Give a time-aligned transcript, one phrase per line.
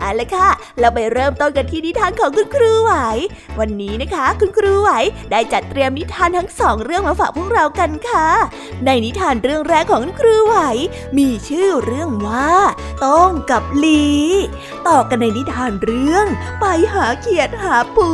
[0.00, 0.48] เอาละค่ะ
[0.78, 2.92] เราไปเริ่มต้นกันที่นิทานของคุณครูไหว
[3.58, 4.90] วันนี้นะคะ คุณครูไหว
[5.30, 8.28] ได้จัดเตรียมนิทานทั้งสองเรื่องมาฝากพวกเรากันค่ะ
[8.84, 10.56] ในนิทานเรื่องแรกของคุณครูไหว
[11.18, 12.52] มีชื่อเรื่องว่า
[13.06, 14.08] ต้องกับลี
[14.88, 16.26] ต่อกันในนิทานเรื่อง
[16.60, 18.10] ไปหาเขียดหาปู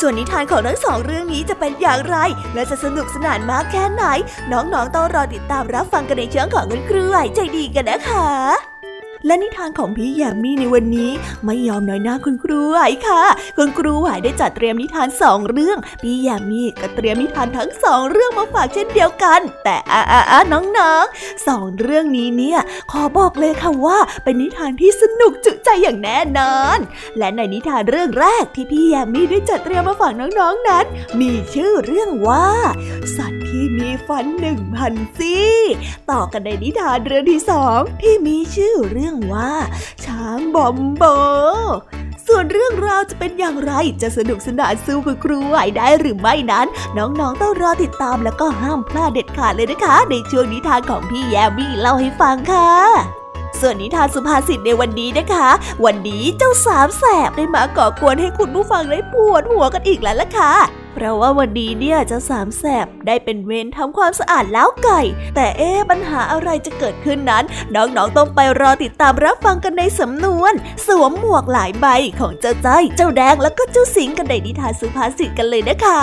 [0.00, 2.16] ส่วนนิทานของทั้งสองเรื่องนี้จะเป็นอย่างไร
[2.54, 4.04] และจะสนุกสนานมากแค่ไหน
[4.52, 8.73] น้องๆต้องรอติดตามรับฟังกันในเชิงของคุณครูไหวใจดีกันนะคะ
[9.26, 11.10] และนิทานของพี่แยมมี่ในวันนี้
[11.44, 13.22] ไม่ยอมน้อยหน้าคุณครูไหวค่ะ
[13.58, 26.78] คุณครูไหวได้จัดเตรียมนิทานสองเรื่อง พี่แยมมี่ก็เตรียมนิทานทั้งสองเรื่องมาฝากเช่นเดียวกัน แต่อาอาอาน้องๆสองเรื่องนี้เนี่ย ขอบอกเลยค่ะว่าเป็นนิทานที่สนุกจุใจอย่างแน่นอน
[27.18, 30.84] และในนิทานเรื่องแรกที่พี่แยมมี่ได้จัดเตรียมมาฝากน้องๆนั้น
[31.20, 32.46] มีชื่อเรื่องว่า
[33.16, 35.54] สัตว์ ที่มีฟันหนึ่งพันซี่
[36.10, 39.52] ต่อกันในนิทานเรื่องที่สองที่มีชื่อเรื่องว่า
[40.04, 41.02] ช้างบอมโบ
[42.26, 46.66] ส่วนเรื่องราวจะเป็นอย่างไรจะสนุกสนานสู้คุณครูไหวได้หรือไม่นั้น
[46.96, 52.70] น้องๆต้องรอติดตามแล้วก็ห้ามพลาดเด็ดขาดเลยนะคะ ในช่วงนิทานของพี่แยมมี่เล่าให้ฟังค่ะ
[53.60, 55.48] ส่วนนิทานสุภาษิตในวันนี้นะคะ
[55.84, 60.54] วันนี้เจ้าสามแสบได้มาก่อกวนให้คุณผู้ฟังได้ปวดหัวกันอีกแล้วล่ะค่ะ
[60.94, 65.00] เพราะว่าวันนี้เนี่ยจะสามแสบได้เป็นเวรทำความสะอาดล้าวไก่
[65.34, 67.44] แต่เอ๊ะปัญหาอะไรจะเกิดขึ้นนั้น
[67.74, 70.52] น้องๆต้องไปรอติดตามรับฟังกันในสำนวน
[70.86, 71.86] สวมหมวกหลายใบ
[72.20, 76.02] ของเจ้าจ้อยเจ้าแดงแล้วก็เจ้าสิงกันในนิทานสุภาษิตกันเลยนะคะ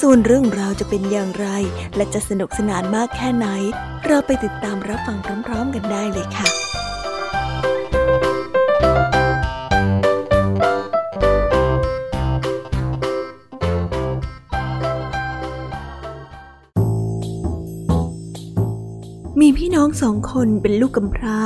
[0.00, 1.48] ส่วนเรื่องราวจะเป็นอย่างไร
[1.96, 3.46] และจะสนุกสนานมากแค่ไหน
[4.06, 6.48] เราไปติดตามรับฟังพร้อม ๆ กันได้เลยค่ะ
[19.40, 21.40] มีพี่น้องสองคนเป็นลูกกำพร้า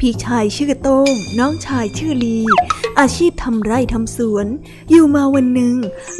[0.00, 2.38] พี่ชายชื่อโต้ง น้องชายชื่อลี
[3.00, 4.46] อาชีพทำไร่ทำสวน
[4.90, 5.76] อยู่มาวันหนึ่ง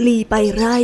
[0.06, 0.76] ลีไปไร่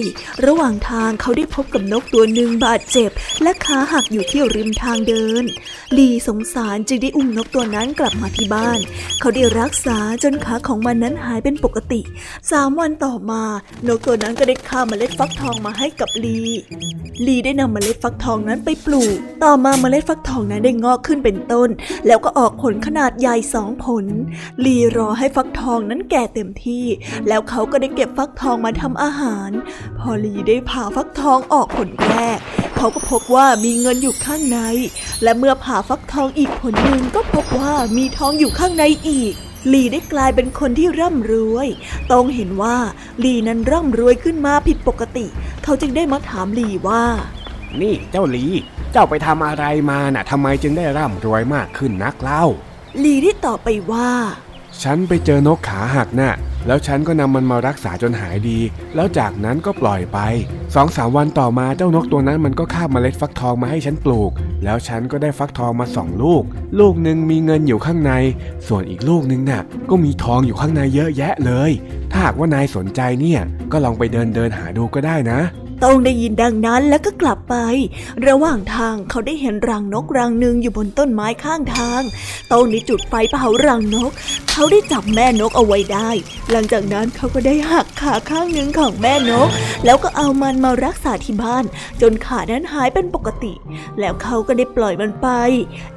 [0.47, 3.11] ระหว่างทางเขาได้พบกับนกตัวหนึ่งบาดเจ็บ
[3.43, 5.45] และขาหักอยู่ที่ริมทางเดิน
[5.97, 8.79] ลีสงสารจึงได้อุ้มนกตัวนั้นกลับมาที่บ้าน
[9.21, 12.01] เขาได้รักษาจนขาของมันนั้นหายเป็นปกติ
[12.51, 13.43] สามวันต่อมา
[13.87, 16.39] นกตัวนั้นก็ได้ข้ามเมล็ดฟักทองมาให้กับลี
[17.27, 21.69] ลีได้นำเมล็ดฟักทองนั้นไปปลูก ต่อมาเมล็ดฟักทองนั้นได้งอกขึ้นเป็นต้น
[22.07, 24.05] แล้วก็ออกผลขนาดใหญ่สองผล
[24.65, 26.85] ลีรอให้ฟักทองนั้นแก่เต็มที่
[27.29, 29.51] แล้วเขาก็ได้เก็บฟักทองมาทำอาหาร
[29.99, 32.39] พอลีได้ผ่าฟักทองออกผลแรก
[32.77, 34.59] เขาก็พบว่ามีเงินอยู่ข้างใน
[35.23, 39.35] และเมื่อผ่าฟักทองอีกผลหนึ่งก็พบว่ามีทองอยู่ข้างในอีก
[39.73, 41.69] ลีได้กลายเป็นคนที่ร่ำรวย
[42.13, 42.77] ต้องเห็นว่า
[43.25, 45.27] ลีนั้นร่ำรวยขึ้นมาผิดปกติ
[45.65, 47.05] เขาจึงได้มาถามลีว่า
[47.81, 48.45] นี่เจ้าลี
[48.93, 52.45] เจ้าไปทำอะไรมาน่ะทำไมจึงได้ร่ำรวยมากขึ้นนักเล่า
[53.05, 54.11] ลีได้ตอบไปว่า
[54.83, 56.35] ฉันไปเจอนกขาหักน่ะ
[56.67, 58.59] แล้วฉันก็นำมันมารักษาจนหายดี
[58.95, 60.19] แล้วจากนั้นก็ปล่อยไป
[60.75, 64.31] สองสามวันต่อมาเจ้านกตัวนั้นมันก็คาบเมล็ดฟักทองมาให้ฉันปลูก
[64.65, 66.43] แล้วฉันก็ได้ฟักทองมาสองลูก
[66.79, 68.13] ลูกหนึ่งมีเงินอยู่ข้างใน
[68.69, 71.71] ส่วนอีกลูกหนึ่งน่ะ ก็มีทองอยู่ข้างในเยอะแยะเลย
[72.11, 73.41] ถ้าหากว่านายสนใจเนี่ย
[73.73, 75.41] ก็ลองไปเดินเดินหาดูก็ได้นะ
[75.85, 77.55] ต้องได้ยินดังนั้นแล้วก็กลับไป
[78.27, 82.03] ระหว่างทางเขาได้เห็นรังนกรังหนึ่งอยู่บนต้นไม้ข้างทาง
[82.53, 84.13] ต้องได้จุดไฟเผารังนก
[84.51, 86.11] เขาได้จับแม่นกเอาไว้ได้
[86.51, 89.49] หลังจากนั้นเขาก็ได้หักขาข้างหนึ่งของแม่นก
[89.85, 91.65] แล้วก็เอามันมารักษาที่บ้าน
[92.01, 93.53] จนขานั้นหายเป็นปกติ
[93.99, 95.29] แล้วเขาก็ได้ปล่อยมันไป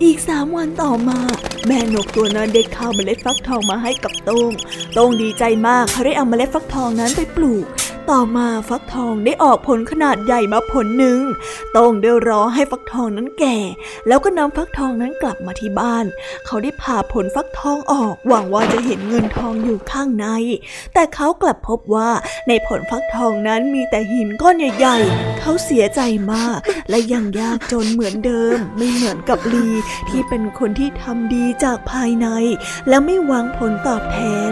[0.04, 1.20] อีกสามวันต่อมา
[1.68, 4.52] แม่นกตัวนั้นได้ข้าวเมล็ดฟักทองมาให้กับต้ง
[4.98, 7.66] ต้งดีใจมากเขาได้เอาเมล็ดฟักทองนั้นไปปลูก
[8.12, 11.20] ต่อมาฟักทองได้ออกผลลขนาดใหญ่มาผลหนึ่ง
[11.78, 13.58] ต้องได้รอให้ฟักทองนั้นแก่
[14.08, 16.06] แล้วก็นำฟักทองนั้นกลับมาที่บ้าน
[16.46, 20.28] เขาได้ผ่าผลฟักทองออกหวังว่าจะเห็นเงินทองอยู่ข้างใน
[20.94, 22.10] แต่เขากลับพบว่า
[22.48, 26.02] ในผลฟักทองนั้นมีแต่หินก้อนใหญ่ๆ เขาเสียใจ
[26.34, 26.60] มาก
[26.90, 29.68] และยังยากจนเหมือนเดิม ไม่เหมือนกับลี
[30.10, 32.28] ที่เป็นคนที่ทำดีจากภายใน
[32.90, 34.18] และไม่หวังผลตอบแท
[34.50, 34.52] น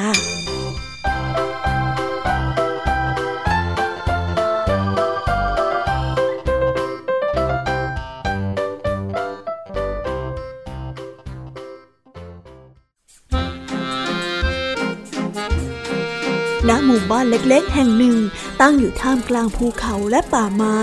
[16.93, 18.17] หมู่บ้านเล็กๆ แห่งหนึ่ง
[18.61, 20.79] ตั้งอยู่ท่ามกลางภูเขาและป่าไม้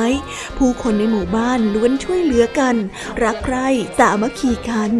[0.57, 2.75] ผู้คนในหมู่บ้านล้วนช่วยเหลือกัน
[3.23, 4.91] รักใคร่สามัคคีกัน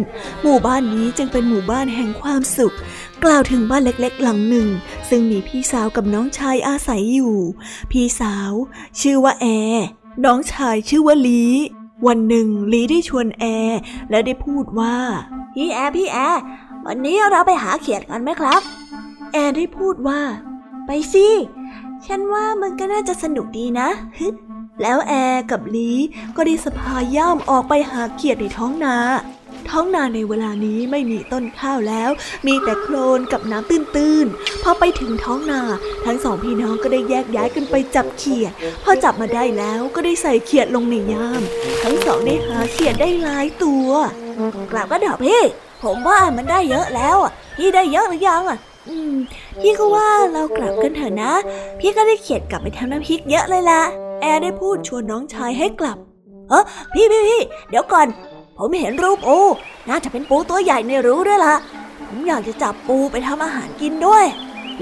[0.43, 2.75] หมู่บ้านนี้จึงเป็นหมู่บ้านแห่งความสุข
[3.23, 4.67] กล่าวถึงบ้านเล็กๆ หลังหนึ่ง
[5.09, 7.37] ซึ่งมีพี่สาวกับน้องชายอาศัยอยู่
[7.91, 8.51] พี่สาว
[9.01, 9.85] ชื่อว่าแอร์
[10.25, 11.43] น้องชายชื่อว่าลี
[12.07, 14.95] วันหนึ่งลีได้ชวนแอร์และได้พูดว่า
[15.55, 16.41] พี่แอร์พี่แอร์
[16.85, 18.61] วันนี้เราไปหาเขียดกันไหมครับ
[19.33, 20.21] แอร์ได้พูดว่า
[20.91, 21.27] ไปสิ
[22.05, 23.89] ฉันว่ามันก็น่าจะสนุกดีนะ
[24.81, 25.91] แล้วแอร์กับลี
[26.35, 28.95] ก็ได้สะพายย่ามออกไปหาเขียดในท้องนา
[29.69, 32.09] ท้องนาในเวลานี้ไม่มีต้นข้าวแล้ว
[32.47, 35.61] มีแต่โคลนกับน้ำตื้นๆ พอไปถึงท้องนา
[36.05, 38.53] ทั้งสองพี่น้องก็ได้แยกย้ายกันไปจับเขียด
[38.83, 41.41] พอจับมาได้แล้วก็ได้ใส่เขียดลงในย่าม
[41.83, 43.89] ทั้งสองได้หาเขียดได้หลายตัว
[44.71, 45.41] กลับก็เดี๋ยวพี่
[45.83, 47.17] ผมว่ามันได้เยอะแล้ว
[47.57, 49.15] พี่ได้เยอะหรือยังอะ อืม
[49.61, 51.31] พี่ก็ว่าเรากลับกันเถอะนะ
[51.79, 53.81] พี่ก็ได้เขียดกลับไปทำน้ำพริกเยอะเลยล่ะ
[54.21, 55.97] แอร์ได้พูดชวนน้องชายให้กลับ
[56.49, 58.07] เออพี่พี่พี่เดี๋ยวก่อน
[58.57, 59.39] ผมเห็นรูปปู
[59.89, 61.55] น่าจะเป็นปูตัวใหญ่ในรู้ด้วยล่ะ
[62.07, 64.25] ผมอยากจะจับปูไปทำอาหารกินด้วย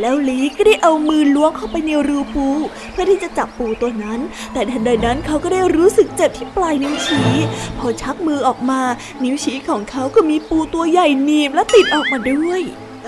[0.01, 2.47] แล้วลีก็ได้เอามือล้วงเข้าไปในรูปู
[2.91, 4.19] เพื่อที่จะจับปูตัวนั้น
[4.53, 7.31] แต่ทันใดนั้นเขาก็ได้รู้สึกเจ็บที่ปลายนิ้วชี้
[7.79, 8.81] พอชักมือออกมา
[9.23, 12.61] นิ้วชี้ของเขาก็มีปูตัวใหญ่หนีบและติดออกมาด้วย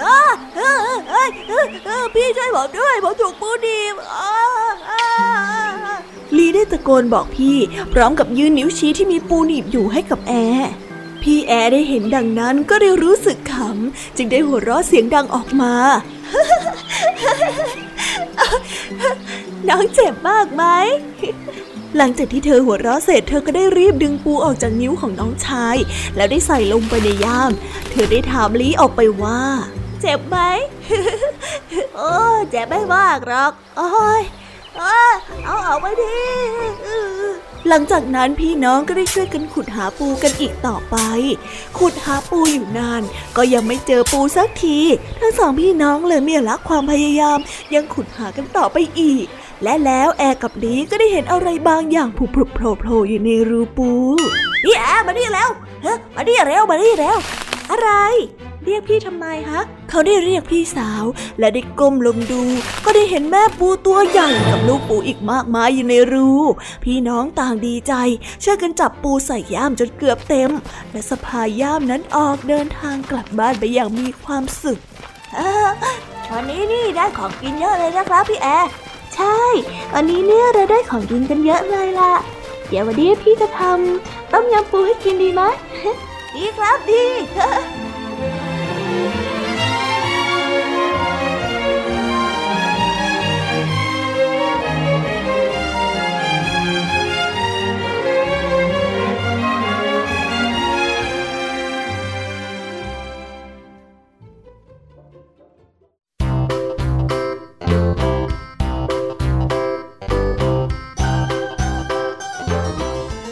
[0.03, 0.05] อ
[2.01, 3.95] อพี่ช่วยผมด้วยผมถูกปูหนีบ
[6.37, 7.57] ลีได้ตะโกนบอกพี่
[7.93, 10.69] พร้อมกับยื่นนิ้วชี้ที่มีปูหนีบอยู่ให้กับแอร์
[11.21, 15.73] พี่แอร์ได้เห็นดังนั้นก็ได้รู้สึกขำ จึงได้หัวเราะเสียงดังออกมา
[19.69, 20.63] น้องเจ็บมากไหม
[21.97, 25.75] หลังจากที่เธอหัวเราะเสร็จเธอก็ได้รีบดึงปูออกจากนิ้วของน้องชาย
[26.15, 27.51] แล้วได้ใส่ลงไปในย่าม
[27.91, 29.41] เธอได้ถามลีออกไปว่า
[30.01, 30.37] เจ็บไหม
[31.95, 32.11] โอ้
[32.49, 34.21] เจ็บไม่มากหรอก โอ้ย
[35.45, 36.19] เอาออกไปที
[37.67, 40.97] หลังจากนั้นพี่น้องก็ได้ช่วยกันขุดหาปูกันอีกต่อไป
[41.77, 43.03] ขุดหาปูอยู่นาน
[43.37, 44.79] ก็ยังไม่เจอปูสักที
[45.19, 47.37] ทั้งสองพี่น้องเลยมีรักความพยายาม
[47.73, 49.25] ยังขุดหากันต่อไปอีก
[49.63, 53.89] และแล้วแอร์กับลีก็ได้เห็นอะไรบางอย่างผุบโผล่โผล่อยู่ในรูปู
[54.65, 55.49] นี่แอร์มาดิแล้ว
[55.83, 57.17] เฮ้มาดิเร็วมาดิเร็ว
[57.71, 57.89] อะไร
[58.69, 61.03] เรียกพี่ทำไมฮะ เขาได้เรียกพี่สาว
[61.39, 62.41] และได้ก้มลงดู
[62.85, 66.29] ก็ได้เห็นแม่ปูตัวใหญ่กับลูกปูอีกมากมายอยู่ในรู
[66.83, 67.93] พี่น้องต่างดีใจ
[68.43, 70.51] ช่วยกันจับปูใส่ย่ามจนเกือบเต็ม
[70.91, 74.79] และสะพายย่ามนั้นออกเดินทางกลับบ้านไปอย่างมีความสุข
[76.31, 78.69] วันนี้นี่ได้ของกินเยอะเลยนะครับพี่แอร์
[79.15, 79.39] ใช่
[79.93, 82.13] วันนี้เนี่ยเราได้ของกินกันเยอะเลยล่ะ
[82.69, 85.41] เดี๋ยววันนี้พี่จะทำต้มยำปูให้กินดีไหม
[86.35, 87.03] ดีครับดี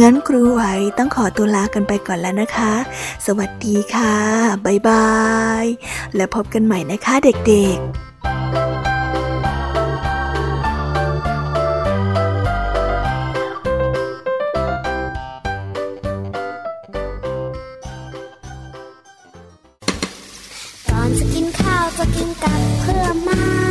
[0.00, 0.62] งั้นครูไหว
[0.98, 2.74] ต้องขอตัวลากันไปก่อนแล้วนะคะ
[3.26, 4.14] สวัสดีค่ะ
[4.64, 5.08] บ๊ายบา
[5.62, 5.64] ย
[6.16, 8.14] และพบกันใหม่นะคะเด็กๆ
[21.98, 23.63] ส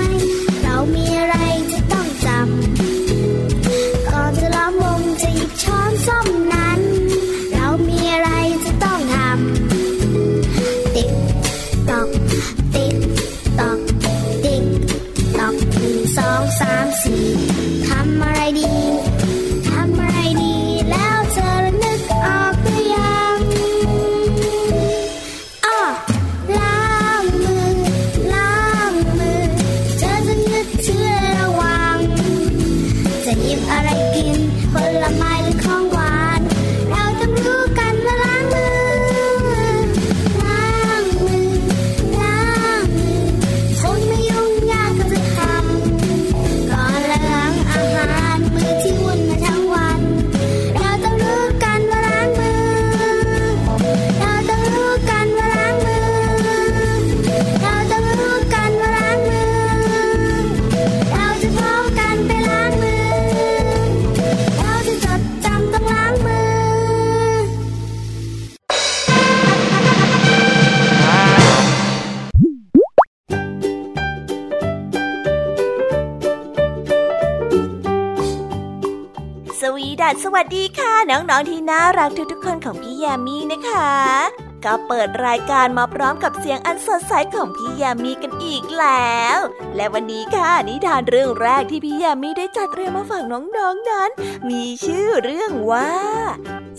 [84.66, 89.38] ก็เปิดรายการมาพร้อมกับเสียงอันสดใสของพี่ยมมี่กันอีกแล้ว
[89.76, 93.58] และวันนี้ค่ะนิทานเรื่องแรกที่พี่ยมมี่ได้จัดเตรียมมาฝากน้องๆน
[93.90, 94.10] นั้น
[94.50, 95.92] มีชื่อเรื่องว่า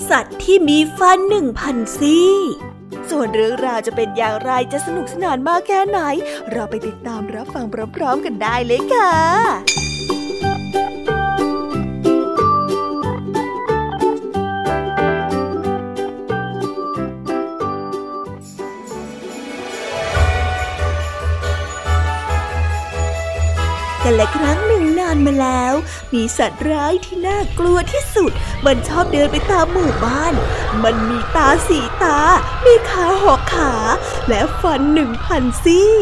[0.09, 2.35] สัตว์ที่มีฟันหนึ่งพันซี่
[3.11, 6.01] ส่วนเรื่องราวจะเป็นอย่างไรจะสนุกสนานมากแค่ไหน
[6.51, 7.65] เราไปติดตามรับฟัง
[7.97, 9.84] พร้อมๆกันได้เลยค่ะ
[24.21, 25.75] ละครั้งหนึ่งนานมาแล้ว
[26.15, 28.33] มีสัตว์ร้ายที่น่ากลัวที่สุด
[28.67, 30.35] มันชอบเดินไปตามหมู่บ้าน
[30.85, 32.19] มันมีตาสีตา
[32.65, 33.73] มีขาหอกขา
[34.29, 35.95] และฟันหนึ่งพันซี่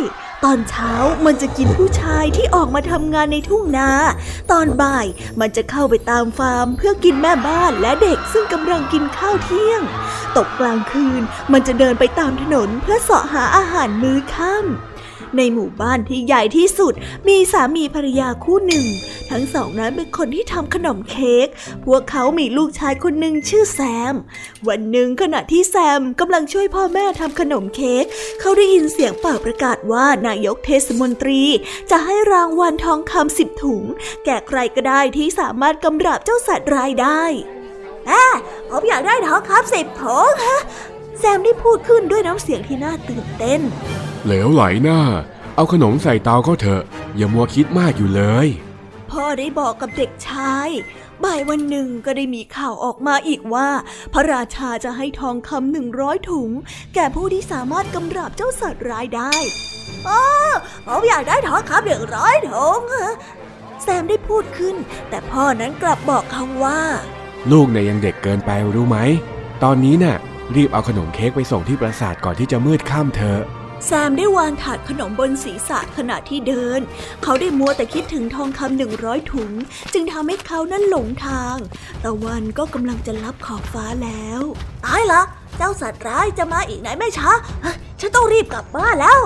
[0.45, 0.93] ตอนเช้า
[1.25, 3.91] มันจะกินผู้ชายที่ออกมาทำงานในทุ่งนา
[4.51, 5.07] ตอนบ่าย
[5.41, 9.83] มันจะเข้าไปตามฟาร์มเพื่อกินแม่บ้านและเด็กซึ่งกำลังกินข้าวเที่ยง
[10.37, 14.92] ตกกลางคืนมันจะเดินไปตามถนนเพื่อเสาะหาอาหารมื้อค่ำ
[15.37, 16.95] ในหมู่บ้านที่ใหญ่ที่สุด
[17.29, 18.87] มีสามีภรรยาคู่หนึ่ง
[19.31, 21.47] ทั้งสองนั้นเป็นคนที่ทำขนมเค้ก
[21.85, 23.81] พวกเขามีลูกชายคนหนึ่งชื่อแซ
[24.13, 24.15] ม
[24.69, 28.05] วันหนึ่งขณะที่แซมกำลังช่วยพ่อแม่ทำขนมเค้ก
[28.41, 31.43] เขาได้ยินเสียงเป่าประกาศว่านายกเทศมนตรี
[31.91, 33.83] จะให้รางวัลทองคำสิบถุง
[34.25, 37.23] แก่ใครก็ได้ที่สามารถกำราบเจ้าสัตว์รายได้
[38.11, 38.25] อ่
[38.71, 40.61] ผมอยากได้ทองคำสิบถุงฮะ
[41.19, 43.61] แซมได้พูดขึ้นด้วยน้ำเสียงที่น่าตื่นเต้น
[44.25, 45.01] เหลวไหลหน้า
[45.57, 46.83] เอาขนมใส่เตาก็เถอะ
[47.17, 48.49] อย่ามัวคิดมากอยู่เลย
[49.11, 50.69] พ่อได้บอกกับเด็กชาย
[51.25, 53.69] บ่ายวันหนึ่งก็ได้มีข่าวออกมาอีกว่า
[54.13, 56.51] พระราชาจะให้ทองคำหนึ่งร้อยถุง
[56.95, 59.35] แก่ผู้ที่สามารถกำราบเจ้าสัตว์ร้ายได้
[60.05, 60.23] โอ้
[60.87, 62.81] ผมอยากได้ทองคำหนึ่งร้อยถุง
[63.83, 64.77] แซมได้พูดขึ้น
[65.09, 66.81] แต่พ่อนั้นกลับบอกเขาว่า
[67.51, 68.99] ลูกเนี่ยยังเด็กเกินไปรู้ไหม
[69.63, 70.17] ตอนนี้น่ะ
[70.57, 73.43] รีบเอาขนมเค้กไปส่งที่ปราสาทก่อนที่จะมืดค่ำเถอะ
[73.87, 76.81] แซมได้วางถาดขนมบนศีรษะขณะที่เดิน
[77.23, 79.51] เขาได้มัวแต่คิดถึงทองคำหนึ่งร้อยถุง
[79.93, 81.57] จึงทำให้เขานั้นหลงทาง
[82.05, 84.43] ตะวันก็กำลังจะลับขอบฟ้าแล้ว
[84.85, 85.23] ตายละ
[85.57, 87.31] เจ้าสัตว์ร้ายจะมาอีกไหนไม่ช้า
[88.01, 89.19] ฉันต้องรีบกลับบ้านแล้ว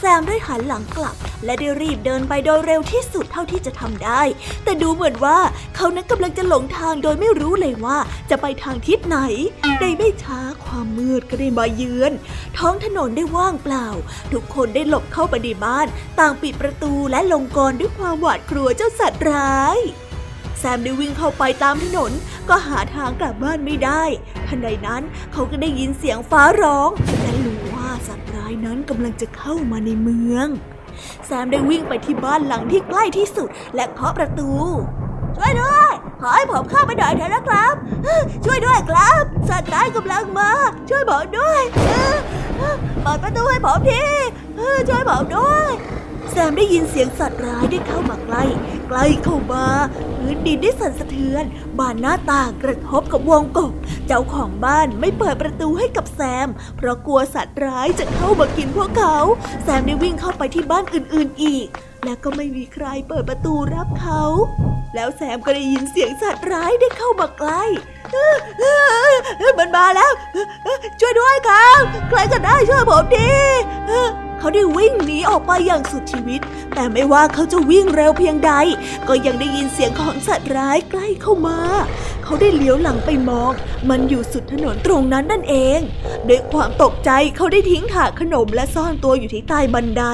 [0.00, 4.22] แซมได้หันหลังกลับ และได้รีบเดินไปโดยเร็วที่สุดเท่าที่จะทำได้
[4.64, 5.38] แต่ดูเหมือนว่า
[5.76, 7.98] เขานั้นกำลังจะหลงทางโดยไม่รู้เลยว่า
[8.30, 9.18] จะไปทางทิศไหน
[9.80, 12.12] ในไม่ช้าความมืดก็ได้มาเยือน
[12.58, 13.88] ท้องถนนได้ว่างเปล่า
[14.32, 15.86] ทุกคนได้หลบเข้าไปในบ้าน
[16.18, 19.78] ต่างปิดประตูและลงกรด้วยความหวาดกลัวเจ้าสัตว์ร้าย
[20.58, 22.12] แซมได้วิ่งเข้าไปตามถนน
[22.48, 24.02] ก็หาทางกลับบ้านไม่ได้
[24.46, 30.48] ทันใดนั้นเขาก็ได้ยินเสียงฟ้าร้องและรู้ว่าสัตว์ร้ายนั้นกำลังจะเข้ามาในเมือง
[31.26, 34.50] แซมได้วิ่งไปที่บ้านหลังที่ใกล้ที่สุด และเคาะประตู
[35.36, 37.74] ช่วยด้วย ขอให้ผมเข้าไปหน่อยเถอะนะครับ
[38.44, 40.50] ช่วยด้วยครับสัตว์ร้ายกำลังมา
[40.88, 41.60] ช่วยบอกด้วย
[43.02, 44.04] เปิดประตูให้ผมที
[44.88, 45.68] ช่วยบอกด้วย
[46.30, 48.44] แซมได้ยินเสียงสัตว์ร้ายได้เข้ามาใกล้
[48.88, 49.64] ใกล้เข้ามา
[50.16, 51.44] พื้นดินได้สั่นสะเทือน
[51.78, 53.72] บานหน้าต่างกระทบกับวงกบ
[54.06, 59.18] เจ้าของบ้านไม่เปิดประตูให้กับแซม เพราะกลัวสัตว์ร้ายจะเข้ามากินพวกเขา
[59.62, 61.66] แซมได้วิ่งเข้าไปที่บ้านอื่นๆอีก
[62.04, 64.22] และก็ไม่มีใครเปิดประตูรับเขา
[64.94, 67.62] แล้วแซมก็ได้ยินเสียงสัตว์ร้ายได้เข้ามาใกล้
[69.58, 70.12] มันมาแล้ว
[71.00, 73.30] ช่วยด้วยครับ ใครก็ได้ช่วยผมดี
[74.38, 76.40] เขาได้วิ่งหนีออกไปอย่างสุดชีวิต
[76.74, 78.52] แต่ไม่ว่าเขาจะวิ่งเร็วเพียงใด
[79.08, 81.58] ก็ยังได้ยินเสียงของสัตว์ร้ายใกล้เข้ามา
[82.30, 83.52] เขาได้เลี้ยวหลังไปมอง
[83.90, 85.80] มันอยู่สุดถนนตรงนั้นนั่นเอง
[86.28, 90.04] ด้วยความตกใจเขาได้ทิ้งถาดขนมและซ่อนตัวอยู่ที่ใต้บันได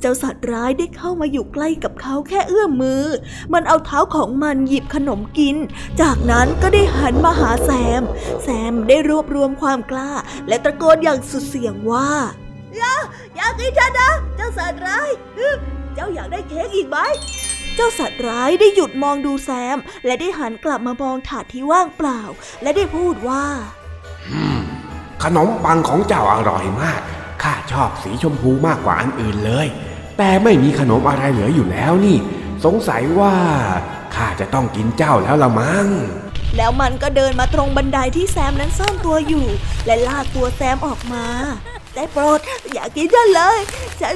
[0.00, 3.04] เจ้าสัตว์ร้ายได้เข้ามาอยู่ใกล้กับเขาแค่เอื้อมมือ
[3.52, 5.56] มันเอาเท้าของมันหยิบขนมกิน
[6.00, 7.70] จากนั้นก็ได้หันมาหาแซ
[8.00, 8.02] ม
[8.42, 10.12] แซมได้รวบรวมความกล้า
[10.48, 12.10] และตะโกนอย่างสุดเสียงว่า
[12.76, 12.94] อย่า
[13.36, 15.10] อย่ากินฉันนะ เจ้าสัตว์ร้าย
[15.94, 16.98] เจ้าอยากได้เค้กอีกไหม
[17.76, 22.20] เจ้าสัตว์ร้ายได้หยุดมองดูแซม และได้หันกลับมามองถาดที่ว่างเปล่า
[22.62, 23.44] และได้พูดว่า
[25.22, 27.00] ขนมปังของเจ้าอร่อยมาก
[27.42, 29.66] ข้าชอบสีชมพูมากกว่าอันอื่นเลย
[30.18, 32.16] แต่ไม่มีขนมอะไรเหลืออยู่แล้วนี่
[32.64, 33.34] สงสัยว่า
[34.14, 35.86] ข้าจะต้องกินเจ้าแล้วละมั้ง
[36.56, 39.46] แล้วมันก็เดินมาตรงบันไดที่แซมนั้นซ่อนตัวอยู่
[39.86, 41.26] และลากตัวแซมออกมา
[41.94, 42.40] ได้โปรด
[42.72, 43.58] อย่ากินฉันเลย
[44.00, 44.14] ฉัน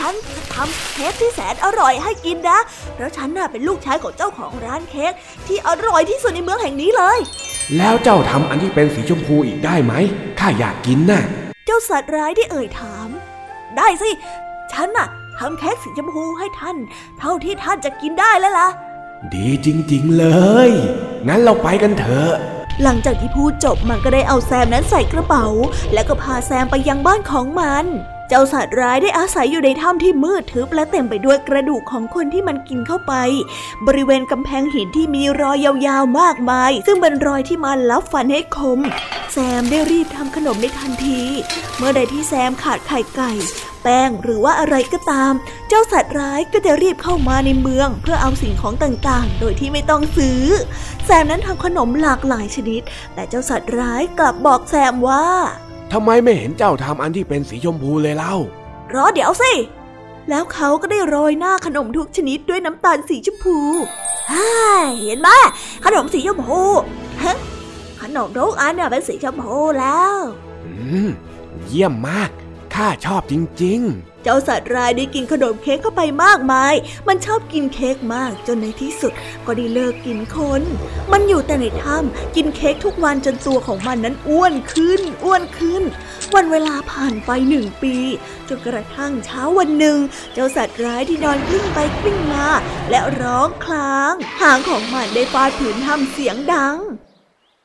[0.00, 0.14] ฉัน
[0.54, 2.58] ทำเค้กที่แสนอร่อยให้กินนะ
[2.94, 5.12] เพราะฉันน่ะเป็นลูกชายของเจ้าของร้านเค้ก
[5.46, 7.18] ที่อร่อยที่สุดในเมืองแห่งนี้เลย
[7.76, 9.92] แล้วเจ้าทำอันที่เป็นสีชมพูอีกได้ไหม
[10.40, 11.22] ข้าอยากกินน่ะ
[11.66, 13.08] เจ้าสัตว์ร้ายได้เอ่ยถาม
[13.76, 14.10] ได้สิ
[14.72, 16.76] ฉันน่ะทำเค้กสีชมพูให้ท่าน
[17.18, 18.68] เท่าที่ท่านจะกินได้แล้วล่ะ
[19.34, 20.26] ดีจริง ๆเล
[20.68, 20.70] ย
[21.28, 22.32] งั้นเราไปกันเถอะ
[22.82, 25.46] หลังจากที่พูดจบมันก็ได้เอาแซมนั้นใส่กระเป๋า
[25.92, 27.84] แล้วก็พาแซมไปยังบ้านของมัน
[28.28, 33.14] เจ้าสัตว์ร้ายได้อาศัยอยู่ในถ้ำที่มืดทึบและเต็มไปด้วยกระดูกของคนที่มันกินเข้าไป
[33.86, 38.80] บริเวณกำแพงหินที่มีรอยยาวๆมากมาย ซึ่งเป็นรอยที่มันลับฟันให้คม
[39.32, 41.20] แซมได้รีบทำขนมในทันที
[41.76, 43.32] เมื่อใดที่แซมขาดไข่ไก่
[43.82, 45.32] แป้งหรือว่าอะไรก็ตาม
[45.68, 50.42] เจ้าสัตว์ร้ายก็จะรีบเข้ามาในเมือง เพื่อเอาสิ่งของต่างๆ โดยที่ไม่ต้องซื้อ
[51.04, 52.82] แซมนั้นทำขนมหลากหลายชนิด
[53.14, 55.26] แต่เจ้าสัตว์ร้ายกลับบอกแซมว่า
[55.92, 58.34] ทำไมไม่เห็นเจ้าทำอันที่เป็นสีชมพูเลยเล่า
[58.94, 59.52] รอเดี๋ยวสิ
[60.30, 63.58] แล้วเขาก็ได้โรยหน้าขนมทุกชนิดด้วยน้ำตาลสีชมพู
[64.32, 64.48] ฮ่า
[65.00, 65.28] เห็นไหม
[65.84, 66.62] ขนมสีชมพู
[67.22, 67.36] ฮะ
[68.00, 70.14] ขนมทุกอันเนี่ยเป็นสีชมพูแล้ว
[70.64, 70.72] อื
[71.06, 71.08] ม
[71.66, 72.30] เยี่ยมมาก
[72.74, 76.74] ข้าชอบจริง ๆ เจ้าสัตว์ร้ายได้กินขนมเค้กเข้าไปมากมาย
[77.08, 79.12] มันชอบกินเค้กมากจนในที่สุด
[79.46, 80.62] ก็ได้เลิกกินคน
[81.12, 85.82] มันอยู่แต่ในถ้ำกินเค้กทุกวันจนตัวของมันนั้นอ้วนขึ้น อ้วนขึ้น
[86.34, 87.96] วันเวลาผ่านไปหนึ่งปี
[88.48, 89.98] จนกระทั่งเช้าวันหนึ่ง
[90.32, 92.46] เจ้าสัตว์ร้ายที่นอนกลิ้งไปกลิ้งมา
[92.90, 96.76] และร้องคลางหางของมันได้ฟาดผืนทำเสียงดัง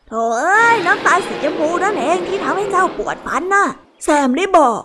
[0.08, 3.68] โถเอ้ยน้ำตาสีชมพูนั่นเองที่ทำให้เจ้าปวดฟันน่ะ
[4.04, 4.82] แซมได้บอก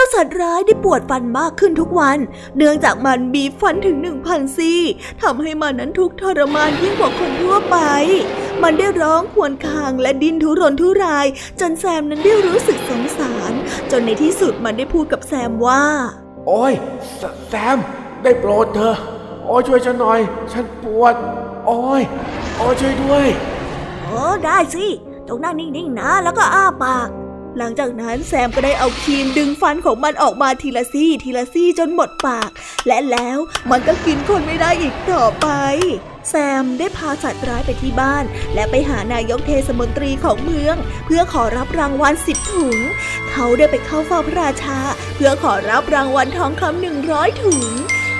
[0.00, 2.18] จ้าสัตว์ร้ายได้ปวดฟันมากขึ้นทุกวัน
[2.56, 4.80] เนื่องจากมันบีบฟันถึงหนึ่งพันซี่
[5.22, 7.76] ทำให้มันนั้นทุกทรมานยิ่งกว่าคนทั่วไป
[8.62, 11.26] มันได้ร้องครวญคางและดิ้นทุรนทุราย
[11.60, 13.52] จนแซมนั้นได้รู้สึกสงสาร
[13.90, 15.84] จนในที่สุดมันได้พูดกับแซมว่า
[16.46, 16.72] โอ้ย
[17.48, 17.76] แซม
[18.22, 18.96] ได้โปรดเธอ
[19.44, 20.20] โอ้ช่วยฉันหน่อย
[20.52, 21.14] ฉันปวด
[21.66, 22.02] โอ้ย
[22.56, 23.26] โอ้ช่วยด้วย
[24.02, 24.86] โอ้ได้สิ
[25.28, 27.08] จงนั่งนิ่งๆนะ แล้วก็อ้าปาก
[27.58, 32.50] หลังจากนั้นแซมก็ได้เอาครีมดึงฟันของมันออกมาทีละซี่ทีละซี่จนหมดปาก
[32.86, 33.38] และแล้ว
[33.70, 35.48] มันก็กินคนไม่ได้อีกต่อไป
[36.28, 42.76] แซมได้พาสัตว์ร้ายไปที่บ้าน และไปหานายกเทศมนตรีของเมือง เพื่อขอรับรางวัลสิบถุง
[43.30, 44.78] เขาได้ไปเข้าเฝ้าพระราชา
[45.14, 47.64] เพื่อขอรับรางวัลทองคำหนึ่งร้อยถุง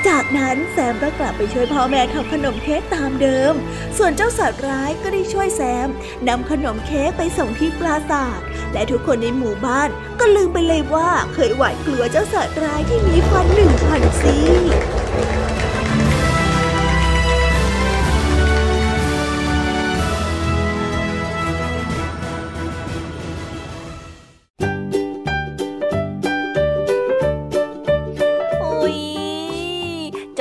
[0.06, 3.54] จากนั้นแซมก็กลับไปช่วยพ่อแม่ทำขนมเค้กตามเดิม
[3.98, 5.88] ส่วนเจ้าสัตว์ร้ายก็ได้ช่วยแซม
[6.28, 8.40] นำขนมเค้กไปส่งที่ปราสาท
[8.72, 9.88] และทุกคนในหมู่บ้าน
[10.20, 15.57] ก็ลืมไปเลยว่าเคยหวาดกลัวเจ้าสัตว์ร้ายที่มีฟันหนึ่งพันซี่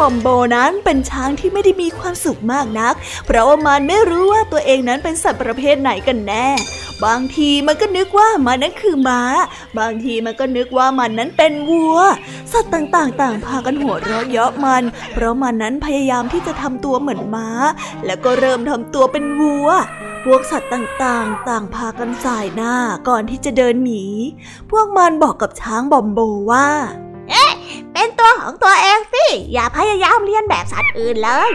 [0.00, 2.94] บอมโบนั้นเป็นช้างที่ไม่ได้มีความสุขมากนัก
[3.26, 6.46] เพราะว่ามันไม่รู้ว่าตัวเองนั้นเป็นสัตว์ประเภทไหนกันแน่
[7.04, 9.22] บางทีมันก็นึกว่ามันนั้นคือม้า
[9.78, 11.98] บางทีมันก็นึกว่ามันนั้นเป็นวัว
[12.52, 14.82] สัตว์ต่างๆ ต่างพากันหัวเราะเยาะมัน
[15.12, 17.48] เพราะมันนั้นพยายามที่จะทำตัวเหมือนม้า
[18.06, 19.68] แล้วก็เริ่มทำตัวเป็นวัว
[20.24, 22.74] พวกสัตว์ต่างๆ ต่างพากันสายหน้า
[23.08, 24.04] ก่อนที่จะเดินหนี
[24.70, 26.18] พวกมันบอกกับช้างบอมโบ
[26.52, 26.68] ว่า
[27.92, 31.50] เป็นตัวของตัวเองสิ อย่าพยายามเลียนแบบสัตว์อื่นเลย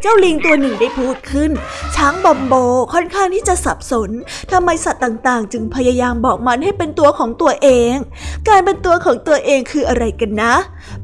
[0.00, 1.50] เจ้าลิงตัวหนึ่งได้พูดขึ้น
[1.96, 2.54] ช้างบอมโบ
[2.92, 4.10] ค่อนข้างที่จะสับสน
[4.52, 7.94] ทำไมสัตว์ต่างๆ จึงพยายามบอกมันให้เป็นตัวของตัวเอง
[8.48, 10.54] การเป็นตัวของตัวเองคืออะไรกันนะ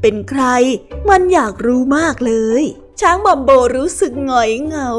[0.01, 0.43] เป็นใคร
[1.09, 2.63] มันอยากรู้มากเลย
[3.01, 4.89] ช้างบอมโบรู้สึกหงอยเหงา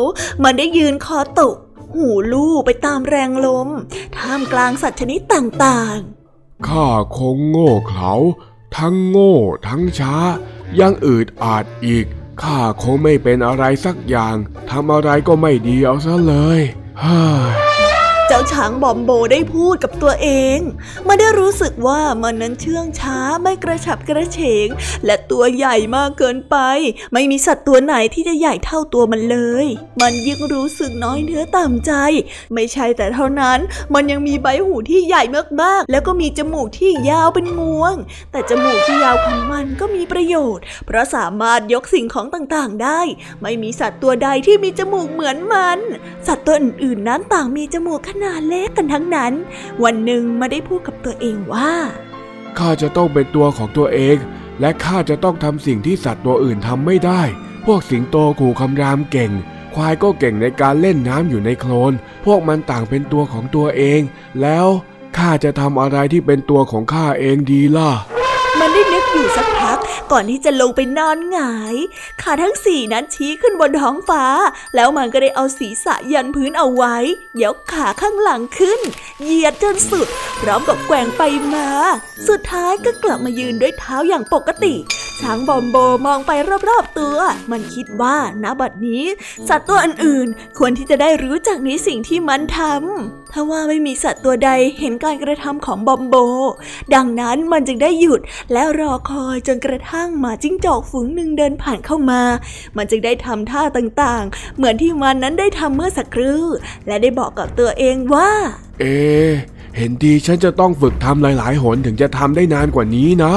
[0.42, 1.54] มันได้ยืนคอตก
[1.94, 3.68] หูลู่ไปตามแรงลม
[4.16, 8.12] ท่ามกลางสัตว์ชนิดต่างๆ ข้าคงโง่เขลา
[8.76, 9.36] ทั้งโง่
[9.68, 10.14] ทั้งช้า
[10.80, 12.06] ยังอืดอาดอีก
[12.42, 14.36] ข้าคงไม่เป็นอะไรสักอย่าง
[14.70, 16.60] ทำอะไรก็ไม่ดีเอาซะเลย
[17.00, 17.20] เฮ้
[17.52, 17.77] ย
[18.30, 20.58] เจ้าช้างบอมโบได้พูดกับตัวเอง
[21.08, 24.68] มันได้รู้สึกว่ามันนั้นเชื่องช้าไม่กระฉับกระเฉง
[25.04, 26.56] และตัวใหญ่มากเกินไป
[27.12, 29.66] ไม่มีสัตว์ตัวไหนที่จะใหญ่เท่าตัวมันเลย
[30.00, 31.92] มันยิ่งรู้สึกน้อยเนื้อต่ำใจ
[32.54, 33.58] ไม่ใช่แต่เท่านั้น
[33.94, 35.22] มันยังมีใบหูที่ใหญ่
[35.62, 37.94] มากๆ แล้วก็มีจมูกที่ยาวเป็นงวง
[38.32, 43.00] แต่จมูกที่ยาวของมันก็มีประโยชน์ เพราะสามารถยกสิ่งของต่างๆได้
[43.42, 45.78] ไม่มีสัตว์ตัวใดที่มีจมูกเหมือนมัน
[46.26, 49.32] สัตว์ตัวอื่นๆนั้นต่างมีจมูกขนาดเล็กกันทั้งนั้น
[49.82, 51.72] วันหนึ่งมาได้พูดกับตัวเองว่า
[52.58, 54.16] ข้าจะต้องเป็นตัวของตัวเอง
[54.60, 57.22] และข้าจะต้องทำสิ่งที่สัตว์ตัวอื่นทำไม่ได้
[57.66, 59.32] พวกสิงโตขู่คำรามเก่ง
[59.74, 61.92] ควายก็เก่งในการเล่นน้ำอยู่ในโคลน
[62.24, 64.00] พวกมันต่างเป็นตัวของตัวเอง
[64.40, 64.66] แล้ว
[65.16, 67.90] ข้าจะทำอะไรที่เป็นตัวของข้าเองดีล่ะ
[70.12, 71.76] ก่อนที่จะลงไปนอนหงาย
[72.22, 74.24] ขาทั้งสี่นั้นชี้ขึ้นบนท้องฟ้า
[74.74, 76.96] แล้วมันก็ได้เอาศีรษะยันพื้นเอาไว้
[77.42, 78.80] ยกขาข้างหลังขึ้น
[79.22, 80.08] เหยียดจนสุด
[80.40, 81.22] พร้อมกับแกว่งไป
[81.54, 81.68] มา
[82.28, 84.74] สุดท้ายก็กลับมายืนด้วยเท้าอย่างปกติ
[85.20, 86.32] ช้างบอมโบมองไป
[86.68, 87.18] รอบๆตัว
[87.50, 89.04] มันคิดว่าณบัดนี้
[89.48, 96.14] สัตว์ตัวอื่นๆ ควรที่จะได้รู้จักในสิ่งที่มันทำถ้าว่าไม่มีสัตว์ตัวใดเห็นการกระทำของบอมโบ
[96.94, 98.20] ดังนั้นมันจึงได้หยุด
[98.52, 102.22] และรอคอยจนกระทั่งหมาจิ้งจอกฝูงหนึ่งเดินผ่านเข้ามา
[102.76, 106.44] มันจึงได้ทำท่าต่างๆ เหมือนที่มันนั้นได้ทำเมื่อสักครู่
[106.86, 108.30] และได้บอกกับตัวเองว่า
[108.80, 109.30] เอ๊ะ
[109.76, 113.34] เห็นดีฉันจะต้องฝึกทำหลายๆหนถึงจะทำได้นานกว่านี้นะ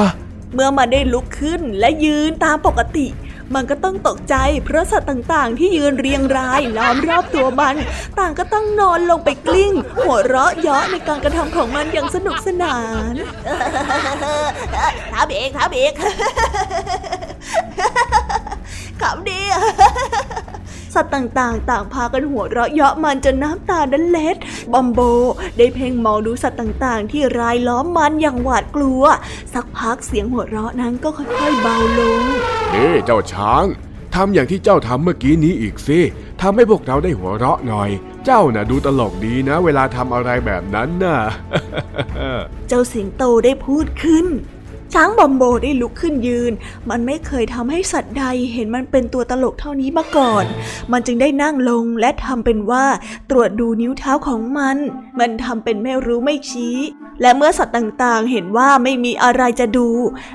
[0.54, 3.06] เมื่อมันได้ลุกขึ้นและยืนตามปกติ
[3.54, 7.76] มันก็ต้องตกใจ เพราะสัตว์ต่างๆ ที่ยืนเรียงรายล้อมรอบตัวมัน
[8.18, 9.72] ต่างก็ต้องนอนลงไปกลิ้ง
[10.04, 12.76] หัวเราะเยาะในการกระทำของมันอย่างสนุกสนา
[13.12, 13.14] น
[15.12, 15.92] ทำเองทำเอง
[19.00, 19.40] ขำดี
[20.94, 24.36] สัตว์ต่างๆ ต่างพากันหัวเราะเยาะมันจนน้ำตาดันเล็ด
[24.72, 25.00] บอมโบ
[25.56, 29.02] ได้เพ่งมองดูสัตว์ต่างๆ ที่รายล้อมมันอย่างหวาดกลัว
[29.54, 32.24] สักพักเสียงหัวเราะนั้นก็ค่อยๆเบาลง
[32.72, 33.64] เอ๊ะเจ้าช้าง
[34.14, 36.00] ทำอย่างที่เจ้าทำเมื่อกี้นี้อีกสิ
[36.40, 37.90] ทำให้พวกเราได้หัวเราะหน่อย
[38.24, 41.18] เจ้าน่ะดูตลกดีนะ เวลาทำอะไรแบบนั้นน่ะ
[42.68, 44.26] เจ้าสิงโตได้พูดขึ้น
[44.94, 46.52] ช้างบอมโบได้ลุกขึ้นยืน
[46.90, 50.44] มันไม่เคยทำให้สัตว์ใดเห็นมันเป็นตัวตลกเท่านี้มาก่อน
[50.92, 52.84] มันจึงได้นั่งลงและทำเป็นว่า
[53.30, 54.76] ตรวจดูนิ้วเท้าของมัน
[55.18, 56.76] มันทำเป็นไม่รู้ไม่ชี้
[57.22, 59.88] และเมื่อสัตว์ต่างๆ เห็นว่าไม่มีอะไรจะดู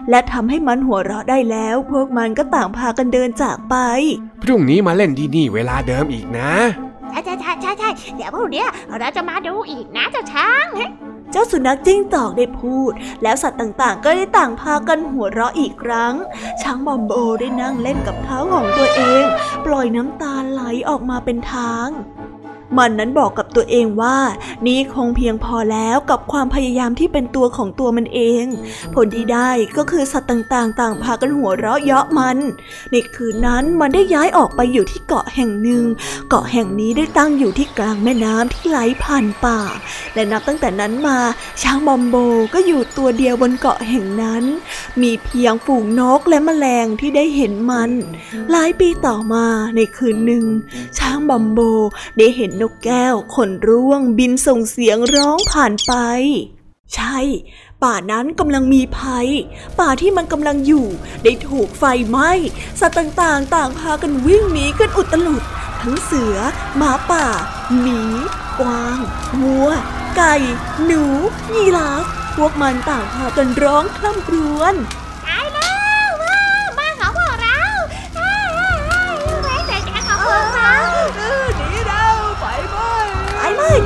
[0.09, 3.75] และทำให้มันหัวเราะได้แล้ว พวกมันก็ต่างพากันเดินจากไป
[4.43, 6.53] พรุ่งนี้มาเล่นที่นี่เวลาเดิมอีกนะ
[7.09, 8.65] ใช่ใช่ใช่ใช่ใช่เดี๋ยวพรุ่งนี้
[8.99, 10.65] เราจะมาดูอีกนะเจ้าช้าง
[11.31, 12.91] เจ้าสุนัขจิ้งจอกได้พูด
[13.23, 16.13] แล้วสัตว์ต่างๆ ก็ได้ต่างพากันหัวเราะอีกครั้ง
[16.61, 19.23] ช้างบอมโบได้นั่งเล่นกับเท้าของตัวเอง
[19.65, 21.87] ปล่อยน้ำตาไหลออกมาเป็นทาง
[22.77, 24.17] มันนั้นบอกกับตัวเองว่า
[24.67, 28.45] นี่คงเพียงพอแล้วกับความพยายามที่เป็นตัวของตัวมันเอง
[28.95, 32.37] ผลที่ได้ก็คือสัตว์ต่างๆ ต่างพากันหัวเราะเยาะมัน
[32.91, 35.83] ในคืนนั้นมันได้ย้ายออกไปอยู่ที่เกาะแห่งหนึ่ง
[36.29, 39.59] เกาะแห่งนี้ได้ตั้งอยู่ที่กลางแม่น้ำที่ไหลผ่านป่า
[40.13, 41.19] และนับตั้งแต่นั้นมา
[41.61, 42.15] ช้างบอมโบ
[42.53, 44.43] ก็อยู่ตัวเดียวบนเกาะแห่งนั้น
[45.01, 47.91] มีเพียงฝูงนกและแมลงที่ได้เห็นมัน
[48.51, 50.45] หลายปีต่อมาในคืนหนึ่ง
[50.97, 51.59] ช้างบอมโบ
[52.17, 55.93] ได้เห็นนกแก้วขนร่วงบินส่งเสียงร้องผ่านไป
[56.95, 57.17] ใช่
[57.83, 59.27] ป่านั้นกำลังมีภัย
[59.79, 60.87] ป่าที่มันกำลังอยู่
[61.23, 62.31] ได้ถูกไฟไหม้
[62.79, 65.43] สัตว์ต่างๆ ต่างพากันวิ่งหนีกันอุตลุด
[65.81, 66.37] ทั้งเสือ
[66.77, 67.25] หมาป่า
[67.79, 68.01] หมี
[68.59, 68.97] กวาง
[69.41, 69.69] วัว
[70.17, 70.35] ไก่
[70.85, 71.03] หนู
[71.55, 74.75] ยีราฟพวกมันต่างพากันร้องคร่ำครวญ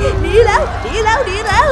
[0.00, 1.68] หนีแล้วหนีแล้วหนีแล้ว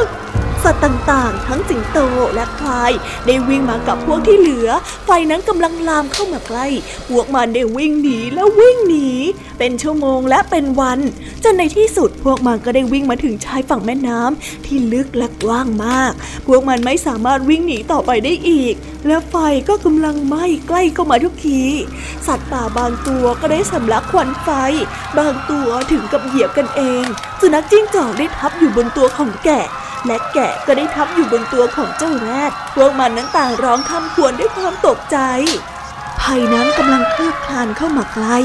[0.64, 1.99] สัตว์ต่างๆ ทั้งสิงโต
[2.35, 2.92] และควาย
[3.27, 4.68] ได้วิ่งมากับพวกที่เหลือ
[5.05, 6.66] ไฟนั้นกำลังลามเข้ามาใกล้
[7.09, 9.09] พวกมันได้วิ่งหนีแล้ววิ่งหนี
[9.59, 10.99] เป็นชั่วโมงและเป็นวัน
[11.44, 16.12] จนในที่สุดพวกมันก็ได้วิ่งมาถึงชายฝั่งแม่น้ำที่ลึกและกว้างมาก
[16.46, 18.75] พวกมันไม่สามารถวิ่งหนีต่อไปได้อีก
[19.07, 19.35] และไฟ
[19.68, 21.62] ก็กำลังไหม้ใกล้เข้ามาทุกที
[22.27, 24.49] สัตว์ป่าบางตัวก็ได้สำลักควันไฟ
[25.18, 27.05] บางตัวถึงกับเหยียบกันเอง
[27.40, 29.66] สุนัขจิ้งจอกได้ทับอยู่บนตัวของแกะ
[30.06, 35.18] และแกะก็ได้ทับอยู่บนตัวของเจ้าแรด พวกมันนั้นต่างร้องคำควรด้วยความตกใจ
[36.22, 38.38] ภัยนั้นกำลังเคลือบคลานเข้ามาใกล้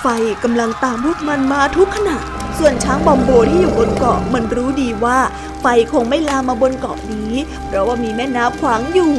[0.00, 0.06] ไฟ
[0.44, 2.18] กำลังตามพวกมันมาทุกขณะ
[2.58, 5.18] ส่วนช้างบอมโบที่อยู่บนเกาะมันรู้ดีว่า
[5.60, 7.34] ไฟคงไม่ลามมาบนเกาะนี้
[7.66, 9.14] เพราะว่ามีแม่น้ำขวางอยู่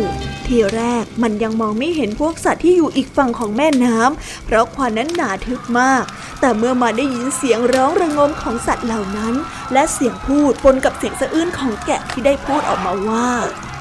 [0.49, 6.03] ทีแรกมันยังมองไม่เห็นพวกสัตว์ที่อยู่อีกฝั่งของแม่น้ำเพราะควันนั้นหนาทึบมาก
[6.39, 9.33] แต่เมื่อมาได้ยินเสียงร้องระงมของสัตว์เหล่านั้น
[9.73, 13.29] และเสียงพูดปนกับเสียงสะอื้นของแกะที่ได้พูดออกมาว่า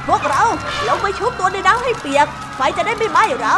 [0.06, 0.44] พวกเรา
[0.88, 3.56] ลงไปชุบตัวในน้ำให้เปียก ไฟจะได้ไม่ไหม้เรา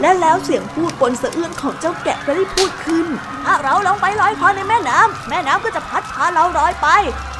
[0.00, 3.06] และแล้วเสียงพูดปนสะอื้นของเจ้าแกะก็ได้พูดขึ้น
[3.44, 6.88] ถ้าเราลงไปลอยคอในแม่น้ำแม่น้ำก็จะพัดพาเราลอยไป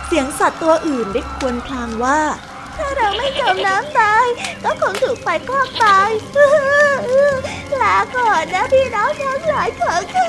[0.07, 2.21] เสียงสัตว์ตัวอื่นได้ควญครางว่า
[2.81, 4.27] ถ้าเราไม่จมน้ำตาย
[4.65, 6.11] ก็คงถูกไฟคลอกตาย
[7.83, 10.29] ลาก่อนนะพี่น้องทั้งหลายของข้า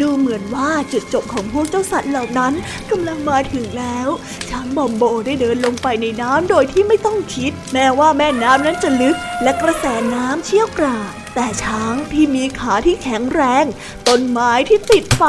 [0.00, 2.52] ดูเหมือนว่าจุดจบของพวกเจ้าสัตว์เหล่านั้น
[2.90, 4.08] กำลังมาถึงแล้ว
[4.48, 13.64] ช้างบอมโบได้เดินลงไปในน้ำโดยที่ไม่ต้องคิด แม้ว่าแม่น้ำนั้นจะลึกและกระแสน้ำเชี่ยวกราก แต่ช้างที่มีขาที่แข็งแรง
[14.08, 15.22] ต้นไม้ที่ติดไฟ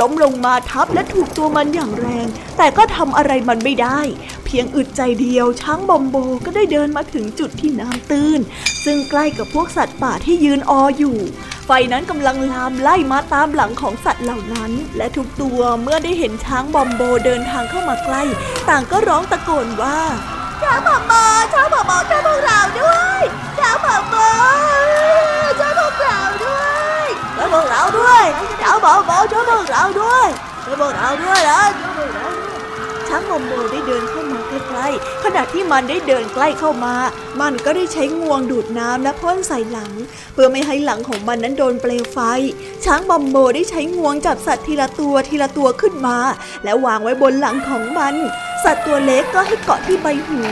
[0.00, 2.26] ล้มลงมาทับและถูกตัวมันอย่างแรง
[2.58, 4.00] แต่ก็ทำอะไรมันไม่ได้
[4.44, 8.40] เพียงอึดใจเดียวช้างบอมโบก็ได้เดินมาถึงจุดที่น้ำตื้น
[8.84, 11.18] ซึ่งใกล้กับพวกสัตว์ป่าที่ยืนอออยู่
[11.66, 18.22] ไฟนั้นกำลังลามไล่มาตามหลังของสัตว์เหล่านั้น และทุกตัวเมื่อได้เห็นช้างบอมโบเดินทางเข้ามาใกล้
[18.68, 19.98] ต่างก็ร้องตะโกนว่า
[20.62, 21.12] ช้างบอมโบ
[21.52, 23.22] ช้างบอมโบช่วยพวกเราด้วย
[23.58, 24.14] ช้างบอมโบ
[27.52, 28.24] ด้วยช่วยพวกเราด้วย
[28.62, 30.26] ช้างบอมโบช่วยพวกเราด้วย
[30.64, 31.62] ช่วยพวกเราด้วยนะ
[33.08, 33.42] ช่วยพวก
[34.18, 36.94] เข้ามาใกล้ๆขณะที่มันได้เดินใกล้เข้ามา
[37.40, 39.92] มันก็ได้ใช้งวงดูดน้ำและพ่นใส่หลัง
[40.32, 42.18] เพื่อไม่ให้หลังของมันนั้นโดนเปลวไฟ
[42.84, 46.18] ช้างบอมโบได้ใช้งวงจับสัตว์ทีละตัวทีละตัวขึ้นมา
[46.64, 48.14] แล้ววางไว้บนหลังของมัน
[48.64, 50.42] สัตว์ตัวเล็กก็ให้เกาะที่ใบหู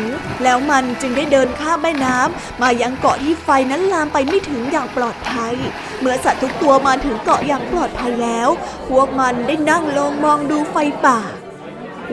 [0.43, 5.55] แล้วมันจึงได้เดินข้ามแม่น้ำมายังเกาะที่ไฟนั้นลามไปไม่ถึงอย่างปลอดภัย
[6.01, 8.49] เมื่อสัตว์ทุกตัวมาถึงเกาะอย่างปลอดภัยแล้ว
[8.89, 11.21] พวกมันได้นั่งลงมองดูไฟป่า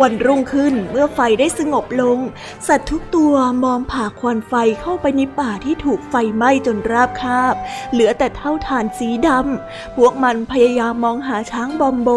[0.01, 2.19] วันรุ่งขึ้นเมื่อไฟได้สงบลง
[2.67, 7.55] สัตว์ทุกตัวมองผ่าควันไฟเข้าไปในป่าที่ถูกไฟไหม้จนราบคาบ
[7.91, 12.09] เหลือแต่เถ้าถ่านสีดำพวกมันพยายามมองหาช้างบอมโบ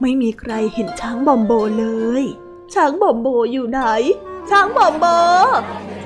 [0.00, 1.86] ไม่มีใครเห็นช้างบอมโบเล
[2.22, 2.24] ย
[2.74, 3.80] ช้างบอมโบอยู่ไหน
[4.50, 5.04] ช้างบอมโบ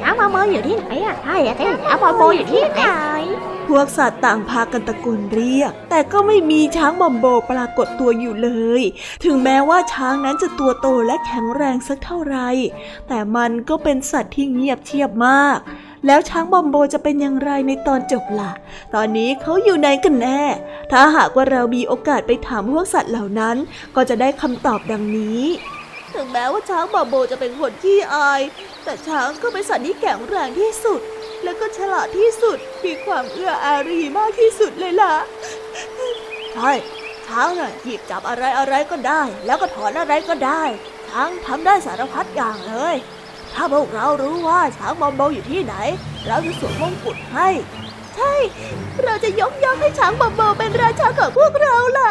[0.01, 2.83] ช้างบอมโบอยู่ที่ไหนอะใช่ใช่ช้างบอมโบอยู่ที่ไหน
[3.68, 8.83] พวกสัตว์ต่างพากันตะโกนเรียก แต่ก็ไม่มีช้างบอมโบปรากฏตัวอยู่เลย
[9.25, 12.37] ถึงแม้ว่าช้างนั้นจะตัวโตและแข็งแรงสักเท่าไร
[13.09, 15.59] แต่มันก็เป็นสัตว์ที่เงียบเชียบมาก
[16.07, 18.53] แล้วช้างบอมโบจะเป็นอย่างไรในตอนจบละ่ะ
[18.94, 20.42] ตอนนี้เขาอยู่ไหนกันแน่
[20.90, 23.57] ถ้าหากว่าเรามีโอกาสไปถามพวกสัตว์เหล่านั้น
[23.96, 25.42] ก็จะได้คำตอบดังนี้
[26.14, 28.40] ถึงแม้ว่าช้างบอมโบจะเป็นคนที่อาย
[28.85, 31.01] แต่ช้างก็เป็นสัตว์ที่แข็งแรงที่สุด
[31.45, 35.14] แล้วก็ฉลาดที่สุด มีความเอื้ออารีมากที่สุดเลยล่ะ
[36.55, 36.73] ใช่
[37.27, 40.62] ช้างน่ะหยิบจับอะไรอะไรก็ได้ แล้วก็ถอนอะไรก็ได้
[41.11, 42.97] ช้างทำได้สารพัดอย่างเลย
[43.55, 45.75] ถ้าพวกเรารู้ว่าช้างบอมโบอยู่ที่ไหน
[46.27, 47.49] เราจะสวมมงกุฎให้
[48.16, 48.35] ใช่
[49.05, 52.09] เราจะยกย่องให้ช้างบอมโบเป็นราชาของพวกเราล่ะ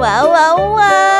[0.00, 1.19] 哇哦哇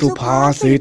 [0.00, 0.80] สุภาษิต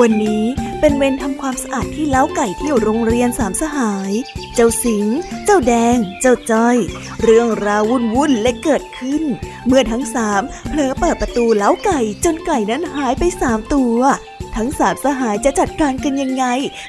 [0.00, 0.44] วันนี้
[0.80, 4.12] เป็นเวรทำความสะอาดที่เล้าไก่ที่โรงเรียนสามสหาย
[4.54, 5.06] เจ้าสิง
[5.44, 6.76] เจ้าแดง เจ้าจ้อย
[7.22, 9.22] เรื่องราววุ่นวุ่นและเกิดขึ้น
[9.66, 13.98] เมื่อทั้งสามเผลอเปิดประตูเล้าไก่จนไก่นั้นหายไปสามตัว
[14.58, 16.44] ทั้งสามสหายจะจัดการกันยังไง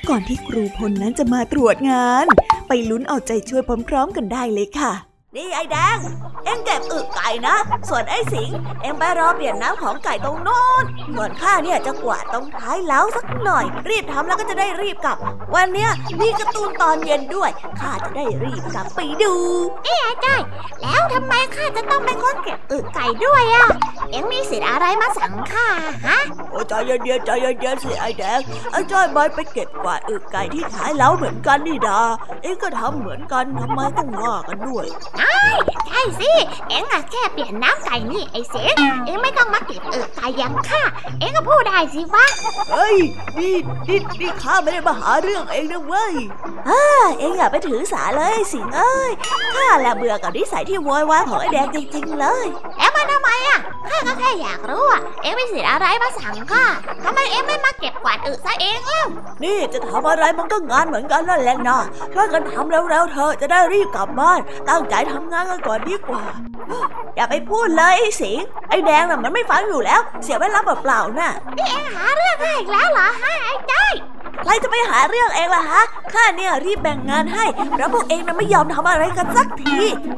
[0.09, 2.26] ก่อนที่ครูพลนั้นจะมาตรวจงาน
[2.67, 5.97] ไปลุ้นเอาใจช่วยพร้อมๆกันได้เลยค่ะ นี่ไอ้แดง
[6.45, 7.55] เอ็งเก็บอึไก่นะ
[7.89, 8.49] ส่วนไอ้สิง
[8.82, 10.84] เอ็งไปรอเปลี่ยนน้ำของไก่ตรงโน้น
[11.15, 15.17] ส่วนข้าเนี่ยจะกวาดตรงท้ายเล้าสักหน่อย รีบทำแล้วก็จะได้รีบกลับ
[15.55, 17.49] วันเนี้ยมีการ์ตูนตอนเย็นด้วย
[17.80, 19.34] ข้าจะได้รีบกลับไปดู
[20.23, 20.36] ได้
[20.82, 23.67] แล้วทำไมข้าจะต้องเป็นคนเก็บอึไก่ด้วยอะ
[24.11, 25.67] เอ็งมีสิทธิ์อะไรมาสั่งข้า
[26.07, 26.19] ฮะ
[26.49, 28.39] โอ้ใจเย็นๆใจเย็นๆสิไอ้แดง
[28.71, 32.01] ไอ้จ้อยมันไปเก็บกวาดอึไก่ที่ท้ายเล้าเหมือนกันนี่ดา
[32.43, 34.86] เอ็งก็ทำเหมือนกันทำไมต้องว่ากันด้วย
[35.88, 36.32] ใช่สิ
[36.70, 40.82] เอ็งอะแค่เปลี่ยนน้ำไก่นี่ไอ้เสงเอ็งไม่ต้องมาเก็บอึไก่อย่างข้า
[41.20, 42.26] เอ็งก็พูดได้สิวะ
[42.72, 42.97] เฮ้ย
[43.38, 43.55] นี่
[43.88, 46.13] นี่นี่ข้าไม่ได้มาหาเรื่องเองนะเว้ย
[47.20, 49.11] เองอย่าไปถือสาเลยสิงเอ้ย
[49.55, 52.45] ข้าแหละเบื่อกับนิสัยที่โวยวายของไอ้แดงจริงๆเลย
[52.78, 56.66] แล้ว มันทำไมอะข้าก็แค่อยากรู้อะ เอ็งมีสิทธิ์อะไรมาสั่งข้า
[57.04, 59.04] ทำไมเอ็งไม่มาเก็บกวาดอึซะเองเล่า
[59.43, 61.80] นี่จะทำอะไรมันก็งานเหมือนกันนั่นแหละนะ
[62.14, 64.39] ช่วยกันทำเร็วๆเถอะจะได้รีบกลับบ้าน
[64.70, 66.24] ตั้งใจทำงานกันก่อนดีกว่า
[67.16, 68.39] อย่าไปพูดเลยไอ้สิง
[68.70, 73.93] ไอ้แดงน่ะมันไม่ฟังอยู่แล้ว เสียเวลาเปล่าๆน่ะนี่เอ็งหาเรื่องข้าอีกแล้วเหรอฮะไอ้จ้อย
[74.43, 75.82] ใครจะไปหาเรื่องเองล่ะฮะ
[76.14, 77.45] ข้าเนี่ยรีบแบ่งงานให้
[77.76, 79.78] เพราะพวกเองน่ะไม่ยอมทำอะไรกันสักที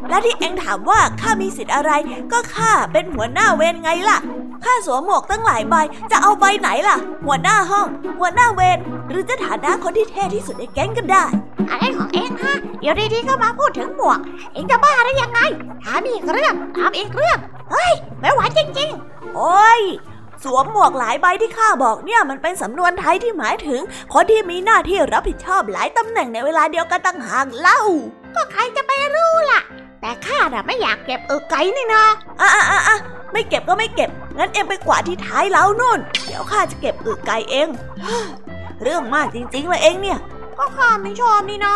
[0.09, 1.91] และที่เองถามว่าข้ามีสิทธิ์อะไร
[2.31, 4.17] ก็ข้าเป็นหัวหน้าเวรไงล่ะ
[4.63, 5.75] ข้าสวมหมวกตั้งหลายใบ
[6.11, 7.87] จะเอาใบไหนล่ะ หัวหน้าห้อง
[8.19, 8.77] หัวหน้าเวร
[9.09, 11.23] หรือจะฐานะคนที่เท่ที่สุดในแก๊งกันได้
[11.69, 14.19] อะไรของเอ็งฮะ เดี๋ยวดีๆก็มาพูดถึงหมวก
[14.53, 15.39] เอ็งจะบ้าได้ยังไง
[15.83, 17.37] ถามอีกเรื่อง ถามอีกเรื่อง
[17.71, 18.89] เฮ้ย ไม่ไหวจริง
[19.35, 19.81] โอ้ย
[20.43, 23.81] สวมหมวกหลายใบที่ข้าบอกเนี่ยมันเป็นสำนวนไทยที่หมายถึง
[24.13, 29.61] คนที่มีหน้าที่รับผิดชอบหลายตำแหน่งในเวลาเดียวกันต่างหากเล่าๆ ก็ใครจะไปรู้ล่ะ
[30.01, 32.03] แต่ข้าน่ะไม่อยากเก็บอึไก่นี่นะ
[32.39, 32.97] อะอะอะอะ
[33.33, 37.67] ไม่เก็บก็ไม่เก็บ งั้นเอ็มไปกวาดที่ท้ายเล้านู่น เดี๋ยวข้าจะเก็บอึไก่เอง
[38.83, 40.19] เรื่องมากจริงๆเลยเองเนี่ย
[40.57, 41.75] ก็ข้าไม่ชอบนี่นะ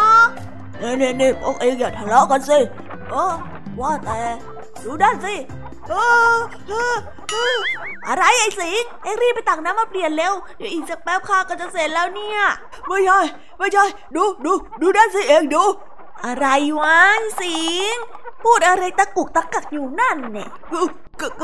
[0.79, 2.59] เน่เน่เน่พวกเองอย่าทะเลาะกันสิ
[3.11, 3.33] เออ
[3.79, 4.19] ว่าแต่
[4.83, 5.35] ดูด้านสิ
[5.89, 5.93] เอ
[6.33, 6.35] อ
[6.67, 6.95] เออ
[7.31, 7.55] เออ
[8.07, 12.39] อะไรไอ้สิงเอ็งรีบไปตักน้ำมาเปลี่ยนเร็ว เดี๋ยวอีกสักแป๊บข้าก็จะเสร็จแล้วเนี่ย
[12.87, 13.19] ไม่ใช่
[13.57, 13.83] ไม่ใช่
[14.15, 14.51] ดูดู
[14.81, 15.63] ดูด้านสิเองดู
[16.23, 16.47] อะไร
[16.79, 16.99] วะ
[17.41, 17.59] สิ
[17.93, 17.95] ง
[18.43, 20.49] พูดอะไรตะกุกตะกักอยู่นั่นเนี่ย
[21.21, 21.43] กก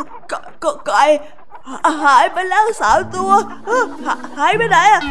[0.63, 1.03] กกไก่
[2.03, 3.32] หายไปแล้วสามตัว
[4.38, 5.01] หายไปไหนอะ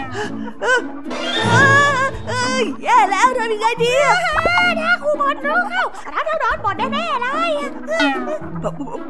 [2.29, 4.17] เอ้ยแย่แล้วทำยังไงดีอะ
[4.81, 7.51] ถ้า ครูบอลรู้เข้าเราจะโดนหมดแน่ๆเลย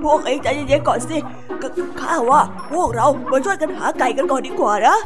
[0.03, 1.23] พวกเองใจเย็นๆก่อนสิก
[2.01, 2.41] ข้าว่า
[2.73, 4.97] พวกเรามาช่วยกันหาไก่กันก่อนดีกว่านะ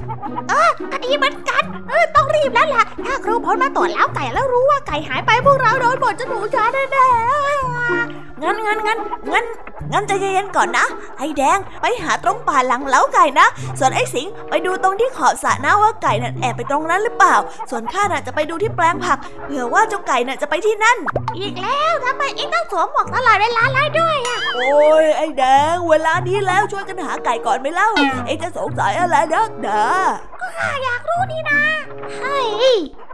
[0.93, 7.07] ก็ดีเหมือนกันเออต้องรีบแล้วล่ะถ้าครูพลมาตรวจแล้วไก่แล้วรู้ว่าไก่หายไปพวกเราโดนหมดจะหนูจ้าแน่
[8.43, 8.99] งั้นงั้นงั้น
[9.33, 9.45] งั้น
[9.93, 10.87] งั้นใจเย็นๆก่อนนะ
[11.19, 13.47] ไอ้แดงไปหาตรงป่าหลังเล้าไก่นะ
[13.79, 17.37] ส่วนไอ้สิงไปดูตรงที่ขอบสระนะว่าไก่น่ะแอบไปตรงนั้นหรือเปล่า
[17.71, 24.73] ส่วนข้าน่ะจะไปดูที่แปลงผักเผื่อว่าเจ้าไก่น่ะจะไปที่นั่นๆอีกแล้วทำไมเอ็งต้องสวมหมวกตลอดเวลาเลยด้วยอะโอ้
[25.05, 27.89] ยไอ้แดง เวลานี้แล้วช่วยกันหาไก่ก่อนไหมเล่า
[28.27, 29.81] เอ็งจะสงสัยอะไรนักหนา
[30.57, 31.63] ข้าอยากรู้นี่นะ
[32.21, 32.49] เฮ้ย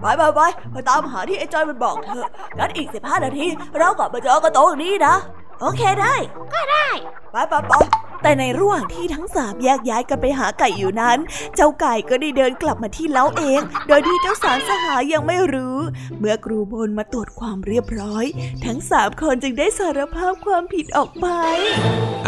[0.01, 0.41] ไปไปไป
[0.72, 2.24] ไปตามหาที่ไอ้จอยมันบอกเถอ
[2.59, 3.47] งั้นอีกสิบห้านาที
[3.78, 5.14] เรากลับมาเจอกันตรงนี้นะ
[5.61, 6.14] โอเคได้
[6.55, 6.89] ก็ได้
[7.33, 7.72] ไปไปไป
[8.22, 11.18] แต่ในระหว่างที่ทั้งสามแยกย้ายกันไปหาไก่อยู่นั้น
[11.57, 15.78] เจ้าไก่ก็ได้เดินกลับมาที่เล้าเอง โดยที่เจ้าสามสหายยังไม่รู้
[16.18, 18.24] เมื่อครูบนมาตรวจความเรียบร้อย
[18.64, 21.26] ทั้งสามคนจึงได้สารภาพความผิดออกไป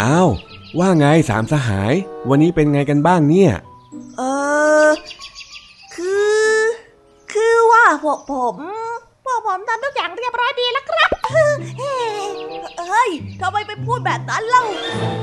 [0.00, 0.28] อ้าว
[0.78, 1.92] ว่าไงสามสหาย
[2.28, 3.52] วันนี้เป็นไงกันบ้างเนี่ย
[4.18, 4.22] เอ
[4.86, 4.88] อ
[5.94, 6.14] คื
[6.46, 6.54] อ
[7.32, 8.56] คือว่าพวกผม
[9.24, 14.62] พวกผมทำทุกอย่างเรียบร้อยดีแล้วครับ เฮ้ยทำไมไปพูดแบบนั้นเล่า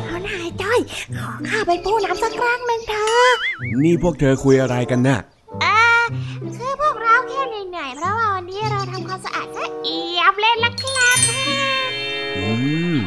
[0.08, 0.80] เอานายจ้อย
[1.18, 3.34] ขอข้าเป็นผู้นำสักครั้งหนึ่งเถอะ
[3.84, 5.20] นี่พวกเธอคุยอะไรกันน่ะ
[5.64, 5.80] อ่า
[6.58, 11.18] คือพวกเราแค่เหนื่อยๆเพราะว่าวันนี้เราทำความสะอาดซะเอียบเลยละครับ
[12.38, 12.52] อื
[12.94, 12.98] ม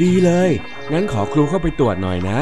[0.00, 0.50] ดีเลย
[0.92, 2.40] งั้นขอครูเข้าไปตรวจหน่อยนะ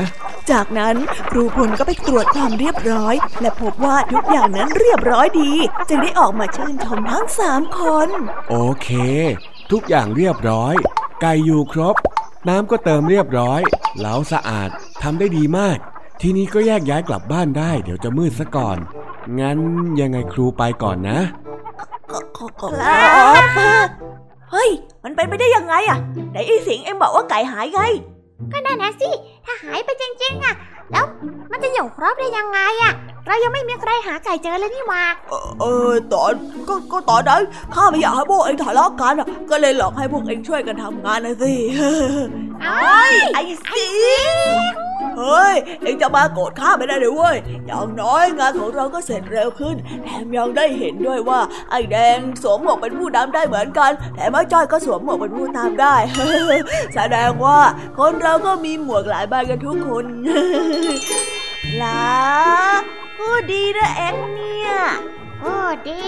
[0.50, 0.96] จากนั้น
[1.30, 5.52] ครูพลก็ไปตรวจความเรียบร้อย และพบว่าทุกอย่างนั้นเรียบร้อยดี
[5.88, 8.08] จึงได้ออกมาชื่นชมทั้งสามคน
[8.50, 8.88] โอเค
[9.72, 10.74] ทุกอย่างเรียบร้อย
[11.20, 11.96] ไก่อยู่ครบ
[12.48, 13.60] น้ำก็เติมเรียบร้อย
[13.98, 14.70] เล้าสะอาด
[15.02, 15.78] ทำได้ดีมาก
[16.20, 18.78] ทีนี้ก็แยกย้ายกลับบ้านได้ เดี๋ยวจะมืดซะก่อน
[19.40, 19.58] งั้น
[20.00, 21.20] ยังไงครูไปก่อนนะ
[22.10, 23.86] ครับ
[24.50, 24.70] เฮ้ย
[25.04, 25.98] มันเป็นไปได้ยังไงอะ
[26.30, 27.82] ไหนไอ้สิงเอ็มบอกว่าไก่หายไง
[28.52, 29.10] ก็นั่นนะสิ
[29.44, 30.54] ถ้าหายไปจริงๆอะ
[30.92, 31.04] แล้ว
[31.50, 32.92] มันจะอยู่ครบได้ยังไงอะ
[33.30, 36.32] เรายังไม่มีใครหาไก่เจอเลยนี่หว่าเออเออตอน
[36.68, 37.42] ก็ก็ตอนนั้น
[37.74, 41.52] ข้าไม่อยากให้พวกเองทะเลาะกันอะก็เลยหลอกให้พวกเองช่วยกันทำงานนะสิ
[42.62, 43.84] เอ้ยไอ้สิ
[45.18, 55.94] เฮ้ย เองจะมาโกรธข้าไม่ได้เลยเว้ย อย่างน้อยงานของเราก็เสร็จเร็วขึ้น แถมยังได้เห็นด้วยว่า ไอ้แดงสวมหมวกเป็นผู้นำได้เหมือนกัน แถมไอ้จ้อยก็สวมหมวกเป็นผู้ตามได้
[56.94, 57.58] แสดงว่า
[57.98, 60.04] คนเราก็มีหมวกหลายใบกันทุกคน
[61.82, 64.72] ล่ะ พูดดีนะเอ็งเนี่ย
[65.40, 65.54] โอ้
[65.88, 66.00] ดี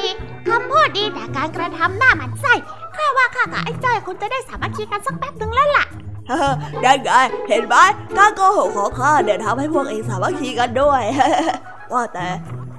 [0.47, 2.55] คำพูดดีแต่การกระทำหน้าหมันไส้
[2.97, 5.85] ข้าว่าข้ากับไอ้จ้อยคงจะได้สามัคคีกันสักแป๊บหนึ่งแล้วล่ะ
[6.83, 7.11] ได้ไง
[7.49, 7.75] เห็นไหม
[8.17, 11.03] การโกหกของข้าเนี่ยทำให้พวกเองสามัคคีกันด้วย
[11.93, 12.27] ว่าแต่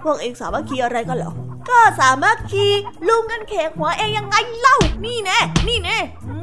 [0.04, 1.34] พวกเองสามัคคีอะไรกันเหรอ
[1.70, 2.66] ก็สามัคคี
[3.08, 6.42] ลุมกันเขกหัวเองยังไงเล่า นี่แน่นี่แน่อื้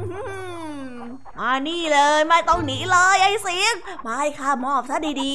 [1.39, 3.73] มานี่เลยไม่ต้องหนีเลยไอ้สิง
[4.05, 5.31] มาให้ข้ามอบซะดี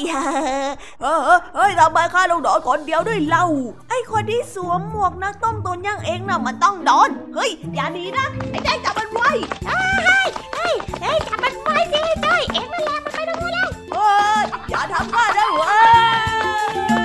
[0.48, 1.20] ๆ เออ
[1.54, 3.46] เฮ้ยทำไมข้าต้องโดนคนเดียวด้วยเล่า
[3.88, 9.30] ไอ้คนที่สวมหมวกนักต้มตุนย่างเองน่ะมันต้องโดน เฮ้ยอย่าหนีนะไอ้แจ้งจับมันไว้
[9.68, 14.10] เฮ้ยเฮ้ยเฮ้ยจับมันไว้สิจ้เอ็งนั่นแหละมันไปตรงนู้นแล้วเฮ้
[14.42, 15.66] ยอย่าทำข้าได้เว้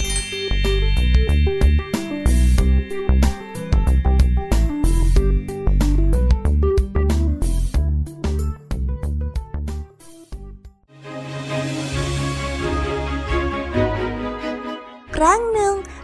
[15.21, 15.50] kerang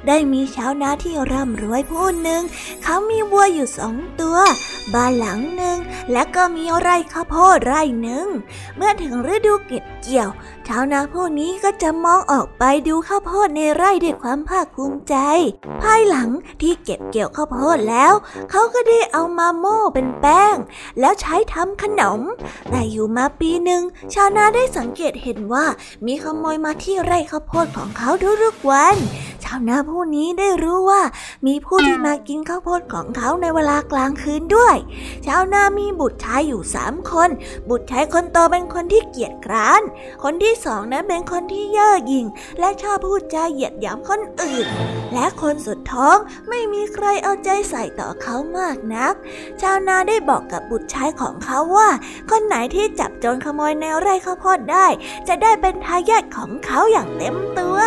[0.07, 2.41] ได้มีชาวนาที่ร่ำรวยผู้หนึ่ง
[2.83, 4.37] เขามีวัวอยู่สองตัว
[4.93, 5.77] บ้านหลังหนึ่ง
[6.11, 8.27] และก็มีไร่ข้าวโพดไร่หนึ่ง
[8.77, 10.29] เมื่อถึงฤดูเก็บเกี่ยว
[10.67, 15.15] ชาวนาผู้นี้ก็จะมองออกไปดูข้าวโพดในไร่ด้วยความภาคภูมิใจ
[15.81, 16.29] ภายหลัง
[16.61, 18.13] ที่เก็บเกี่ยวข้าวโพดแล้ว
[18.51, 20.55] เขาก็ได้เอามาโม่เป็นแป้ง
[20.99, 22.21] แล้วใช้ทำขนม
[22.69, 23.83] แต่อยู่มาปีหนึ่ง
[24.13, 25.65] ชาวนาได้สังเกตเห็นว่า
[26.05, 28.09] มีขโมยมาที่ไร่ข้าวโพดของเขา
[28.43, 28.95] ทุกๆวัน
[29.43, 31.01] ชาวนาผูู้้นี้ได้รู้ว่า
[31.47, 34.77] มีผู้ที่มากินข้าวโพดของเขาในเวลากลางคืนด้วย
[35.25, 37.29] ชาวนามีบุตรชายอยู่สามคน
[37.69, 39.81] บุตรชายคนโตเป็นคนที่เกียจคร้าน
[40.23, 42.25] คนที่สองนั้นเป็นคนที่เย่อหยิ่ง
[42.59, 44.67] และชอบพูดจาเหยียดหยามคนอื่น
[45.13, 46.17] และคนสุดท้อง
[46.49, 49.13] ไม่มีใครเอาใจใส่ต่อเขามากนัก
[49.61, 51.89] ชาวนาได้บอกกับบุตรชายของเขาว่า
[52.31, 54.87] คนไหนที่จับโจรขโมยแนวไร่ข้าวโพดได้
[55.27, 57.77] จะได้เป็นทายาทของเขาอย่างเต็มตัว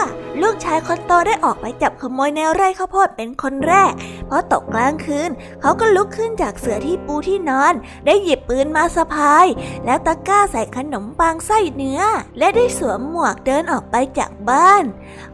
[0.43, 3.93] ลูกชายคนโตได้ออกไปจับขโมยแนวไร่ข้าวโพดเป็นคนแรก
[4.27, 5.31] เพราะตกกลางคืน
[5.61, 7.75] เขาก็ลุกขึ้นจากเสือที่ปูที่นอน
[8.07, 9.47] ได้หยิบปืนมาสะพาย
[9.85, 12.03] แล้วตะกร้าใส่ขนมปังไส้เนื้อ
[12.39, 14.85] และได้สวมหมวกเดินออกไปจากบ้าน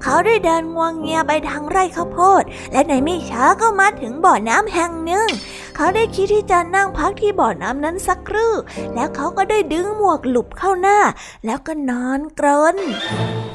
[0.02, 2.42] เขาได้เดินงวงเงียไปทางไร่ข้าวโพด
[2.72, 5.28] และในไม่ช้าก็มาถึงบ่อน้ำแห่งหนึ่ง
[5.76, 8.52] เขาได้คิดที่จะนั่งพักที่บ่อน้ำนั้นสักครู่
[8.94, 10.98] แล้วเขาก็ได้ดึงหมวกหลุบเข้าหน้า
[11.46, 12.76] แล้วก็นอนกรน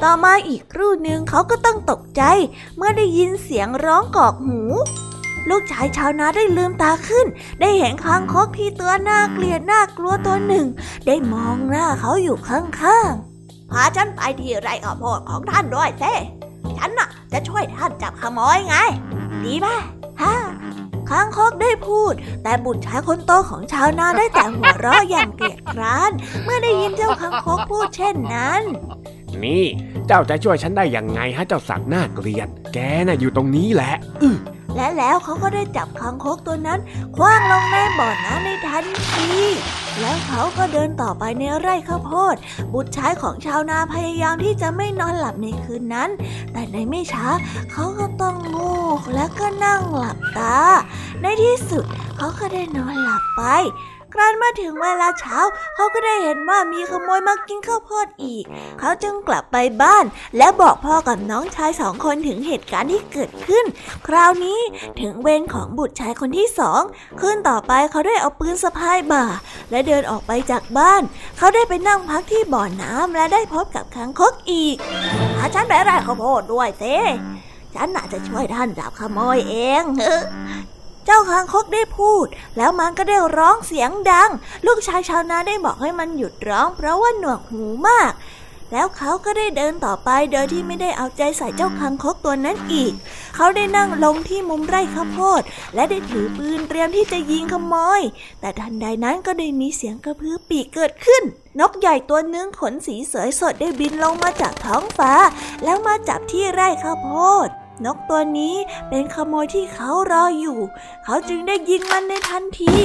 [0.04, 2.22] ต่อมาอีกครู่หนึ่งเขาก็ต้องตกใจ
[2.76, 4.62] เมื่อได้ยินเสียงร้องกอกหู
[5.50, 7.26] ลูกชายชาวนาได้ลืมตาขึ้น
[7.62, 10.66] ได้เห็นคางคกที่ตัวน่าเกลียดน่ากลัวตัวหนึ่ง
[11.08, 16.14] ได้มองหน้าเขาอยู่ข้างๆพาฉันไปที่ไร่ข้าวโพดของท่านด้วยเซ่
[16.78, 18.76] ฉันน่ะจะช่วยท่านจับขโมยไง
[19.44, 19.76] ดีป่ะ
[20.22, 20.34] ฮะ
[21.12, 26.12] ค้างคกได้พูด แต่บุตรชายคนโตของชาวนาได้แต่หัวเราะอย่างเกลียดคร้าน
[26.44, 28.62] เมื่อได้ยินเจ้าค้างคกพูดเช่นนั้น
[29.44, 29.66] นี่
[30.08, 34.38] เจ้าจะช่วยฉันได้ยังไงฮะเจ้าสัตว์น่าเกลียด แกน่ะอยู่ตรงนี้แหละอื้อ
[34.76, 36.80] และแล้วเขาก็ได้จับคางคกตัวนั้น
[37.16, 39.30] คว้างลงในบ่อน้ำในทันที
[40.00, 42.36] แล้วเขาก็เดินต่อไปในไร่ข้าวโพด
[42.74, 46.10] บุตรชายของชาวนาพยายามที่จะไม่นอนหลับในคืนนั้น
[46.52, 47.28] แต่ในไม่ช้า
[47.72, 50.58] เขาก็ต้องงูกและก็นั่งหลับตา
[51.22, 51.86] ในที่สุด
[52.18, 53.44] เขาก็ได้นอนหลับไป
[54.14, 55.38] ครั้นมาถึงเวลาเช้า
[55.76, 58.44] เขาก็ได้เห็นว่ามีขโมยมากินข้าวโพดอีก
[58.80, 60.06] เขาจึงกลับไปบ้าน
[60.38, 63.66] และบอกพ่อกับน้องชายสองคนถึงเหตุการณ์ที่เกิดขึ้น
[64.08, 64.60] คราวนี้
[65.02, 66.82] ถึงเวรของบุตรชายคนที่สอง
[67.20, 69.26] คืนต่อไปเขาได้เอาปืนสะพายบ่า
[69.72, 71.02] และเดินออกไปจากบ้าน
[71.38, 74.76] เขาได้ไปนั่งพักที่บ่อน้ำและได้พบกับคางคกอีก
[75.38, 76.84] หาฉันไปไร่ข้าวโพดด้วยเซ
[77.76, 79.84] ฉันน่าจะช่วยท่านจับขโมยเอง
[81.06, 82.26] เจ้าคางคกได้พูด
[82.58, 84.30] แล้วมันก็ได้ร้องเสียงดัง
[84.66, 88.14] ลูกชายชาวนาได้บอกให้มันหยุดร้อง เพราะว่าหนวกหูมาก
[88.72, 92.94] แล้วเขาก็ได้เดินต่อไปโดยที่ไม่ได้เอาใจใส่เจ้าคางคกตัวนั้นอีก
[93.36, 95.42] เขาได้นั่งลงที่มุมไร่ข้าวโพด
[95.76, 98.02] และได้ถือปืนเตรียมที่จะยิงขโมย
[98.40, 101.24] แต่ทันใดนั้นก็ได้มีเสียงกระพือปีกเกิดขึ้น
[101.60, 105.14] นกใหญ่ตัวหนึ่งขนสีสวยสดได้บินลงมาจากท้องฟ้า
[105.64, 107.12] แล้วมาจับที่ไร่ข้าวโพ
[107.48, 107.50] ด
[107.86, 108.56] นกตัวนี้
[108.90, 110.60] เป็นขโมยที่เขารออยู่
[111.04, 112.76] เขาจึงได้ยิงมันในทันที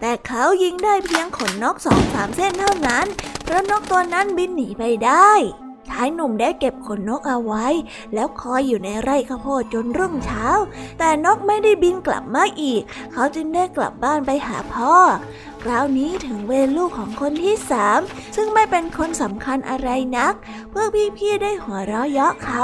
[0.00, 3.06] แต่เขายิงได้เพียงขนนกสองสามเส้นเท่านั้น
[3.44, 5.30] เพราะนกตัวนั้นบินหนีไปได้
[5.90, 7.66] ชายหนุ่มได้เก็บขนนกเอาไว้
[8.14, 10.46] แล้วคอยอยู่ในไร่ข้าวโพดจนรุ่งเช้า
[10.98, 12.82] แต่นกไม่ได้บินกลับมาอีก
[13.12, 14.94] เขาจึงได้กลับบ้านไปหาพ่อ
[15.64, 18.00] คราวนี้ถึงเวรลูกของคนที่สาม
[18.36, 19.88] ซึ่งไม่เป็นคนสำคัญอะไร
[20.18, 20.34] นัก
[20.70, 20.88] เพวก
[21.18, 22.62] พี่ๆได้หัวเราะเยาะเขา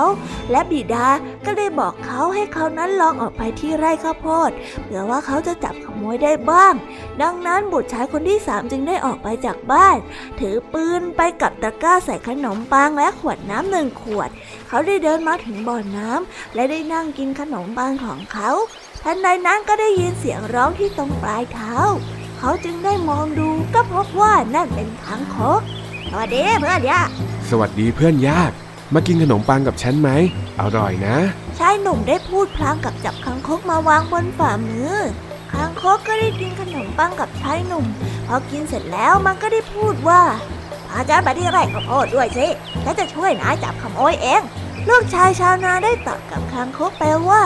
[0.51, 1.09] และบิดา
[1.45, 4.51] ก็ได้บอกเขาให้เขานั้นลองออกไปที่ไร่ข้าวโพด
[4.83, 6.75] เผื่อว่าเขาจะจับขโมยได้บ้าง
[7.23, 9.97] ดังนั้นบุตรชายคนที่สามจึงได้ออกไปจากบ้าน
[10.41, 14.31] ถือปืนไปกับตะกร้าใส่ขนมปังและขวดน้ำหนึ่งขวด
[14.69, 18.51] เขาได้เดินมาถึงบ่อน้ำและได้นั่งกินขนมปังของเขา
[19.05, 21.75] ทันใดนั้นก็ได้ยินเสียงร้องที่ตรงปลายเท้า
[22.43, 25.61] เขาจึงได้มองดูก็พบว่านั่นเป็นคางคก
[26.11, 27.01] สวัสดีเพื่อนยะ
[27.51, 28.53] สวัสดีเพื่อนยาก
[28.95, 30.11] มากินขนมปังกับฉันไหม
[30.61, 31.17] อร่อยนะ
[31.59, 34.95] ชายหนุ่มได้พูดพลางกับจับคางคกมาวางบนฝ่ามือ
[35.53, 37.87] คางคกก็ได้กินขนมปังกับชายหนุ่ม
[38.27, 40.23] พอกินเสร็จแล้วมันก็ได้พูดว่า
[40.95, 42.47] อาจารย์ไปที่ไร่ข้าวโพดด้วยสิ
[42.85, 44.43] ฉันจะช่วยนายจับขโมยเอง
[44.89, 47.43] ลูกชายชาวนาได้ตอบกับคางคกไปว่า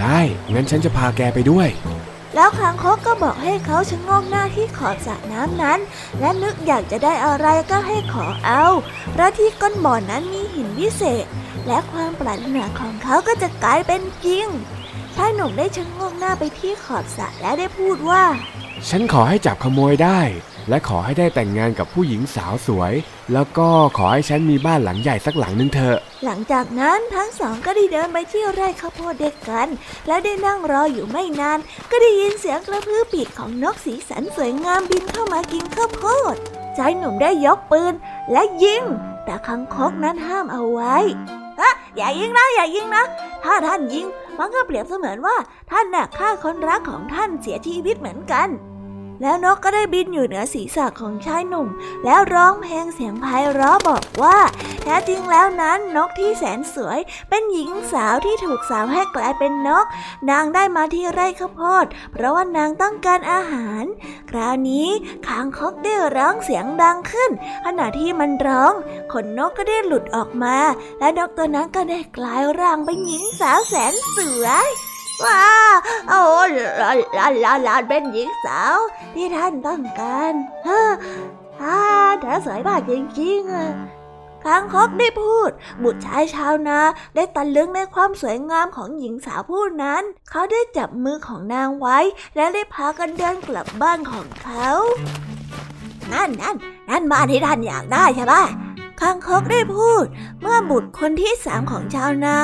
[0.00, 0.18] ได้
[0.52, 1.68] งั้นฉันจะพาแกไปด้วย
[2.34, 5.78] แล้วคางคกก็บอกให้เขาชะงงกหน้าที่ขอบสระน้ำนั้น
[6.20, 8.64] และนึกอยากจะได้อะไรก็ให้ขอเอา
[9.12, 11.26] เพราะที่ก้นบ่อนนั้นมีหินวิเศษ
[11.66, 14.46] และความปรารถนาของเขาก็จะกลายเป็นจริง
[15.14, 18.22] ชายหนุ่มได้ชะงงกหน้าไปที่ขอบสระและได้พูดว่า
[18.88, 20.20] ฉันขอให้จับขโมยได้
[20.68, 22.92] และขอให้ได้แต่งงานกับผู้หญิงสาวสวย
[23.32, 29.68] แล้วก็ขอให้ฉันมีบ้านหลังใหญ่สักหลังหนึ่งเถอะ หลังจากนั้นทั้งสองก็ได้เดินไปที่ไร่ข้าวโพดเด็กกัน
[30.06, 31.58] และได้นั่งรออยู่ไม่นาน
[31.90, 36.02] ก็ได้ยินเสียงกระพือปีกของนกสีสันสวยงามบินเข้ามากินข้าวโพ
[36.34, 36.36] ด
[36.76, 37.94] ชายหนุ่มได้ยกปืน
[38.32, 38.82] และยิง
[39.24, 40.96] แต่คังคกนั้นห้ามเอาไว้
[41.60, 43.04] ฮะอย่ายิงนะอย่ายิงนะ
[43.44, 44.06] ถ้าท่านยิง
[44.38, 45.36] มันก็เปรียบเสมือนว่า
[45.70, 48.48] ท่านน่ะฆ่าคนรักของท่านเสียชีวิตเหมือนกัน
[49.22, 51.68] แล้วนกก็ได้บินอยู่เหนือศีรษะของชายหนุ่ม
[52.04, 54.38] แล้วร้องเพลงเสียงไพเราะบอกว่า
[54.82, 56.98] แท้จริงแล้วนั้นนกที่แสนสวย
[57.28, 59.86] เป็นหญิงสาวที่ถูกสาวให้กลายเป็นนก
[60.30, 63.84] นางได้มาที่ไร่ข้าวโพด เพราะว่านางต้องการอาหาร
[64.30, 64.88] คราวนี้
[65.26, 67.30] คางคกได้ร้องเสียงดังขึ้น
[67.64, 68.72] ขณะที่มันร้อง
[69.12, 70.56] ขนนกก็ได้หลุดออกมา
[70.98, 74.68] และนกตัวนั้นก็ได้กลายร่างเป็นหญิงสาวแสนสวย
[75.24, 75.42] ว้า
[76.08, 76.20] โอ้
[76.80, 78.76] ลานลานลาลาเป็นหญิงสาว
[79.14, 80.32] ที่ท่านต้องการ
[80.66, 80.82] ฮะ
[81.60, 81.80] ฮ่า
[82.20, 83.66] เธอสวยมากจริงๆอะ
[84.44, 85.50] คางคกได้พูด
[85.82, 86.80] บุตรชายชาวนา
[87.14, 91.98] ได้ตะลึงในความสวยงามของหญิงสาวผู้นั้น เขาได้จับมือของนางไว้
[92.36, 94.68] และได้พากันเดินกลับบ้านของเขา
[96.12, 96.56] นั่นนั่น
[96.90, 98.42] นั่นบ้านที่ท่านอยากได้ใช่ปะ
[99.00, 100.04] คางคกได้พูด
[100.40, 102.36] เมื่อบุตรคนที่สามของชาวนา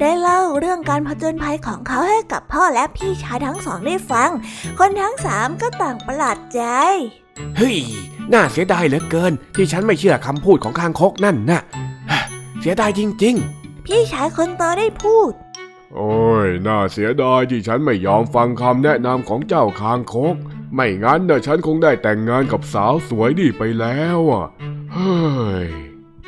[0.00, 4.30] ได้เล่าเรื่องการผจญภัยของเขาให้กับพ่อและพี่ชายทั้งสองได้ฟัง
[4.78, 6.60] คนทั้งสามก็ต่างประหลาดใจ
[7.56, 7.76] เฮ้ย
[8.32, 11.60] น่าเสียดายเหลือเกิน ที่ฉันไม่เชื่อคำพูดของคางคกนั่นนะ
[12.10, 12.22] ฮะ
[12.60, 13.36] เสียดายจริง
[13.86, 20.36] พี่ชายคนโตได้พูดๆโอ้ย น่าเสียดายที่ฉันไม่ยอมฟังคำแนะนำของเจ้าคางคก
[20.74, 24.46] ไม่งั้นน่ะฉันคงได้แต่งงานกับสาวสวยนี่ไปแล้วอะ
[24.94, 25.16] เฮ้
[25.66, 25.68] ย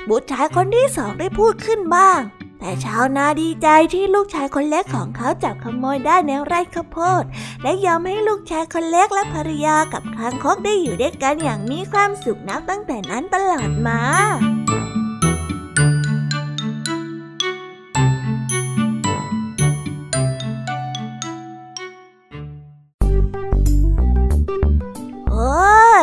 [0.08, 2.20] บุตรชายคนที่สองได้พูดขึ้นบ้าง
[2.60, 7.24] แต่ชาวนาดีใจที่ลูกชายคนเล็กของเขาจับขโมยได้ในไร่ข้าวโพด
[7.62, 14.00] และยอมให้ลูกชายคนเล็กและภรรยากับคางคกได้อยู่ด้วยกันอย่างมีความสุขนับตั้งแต่นั้นตลอดมา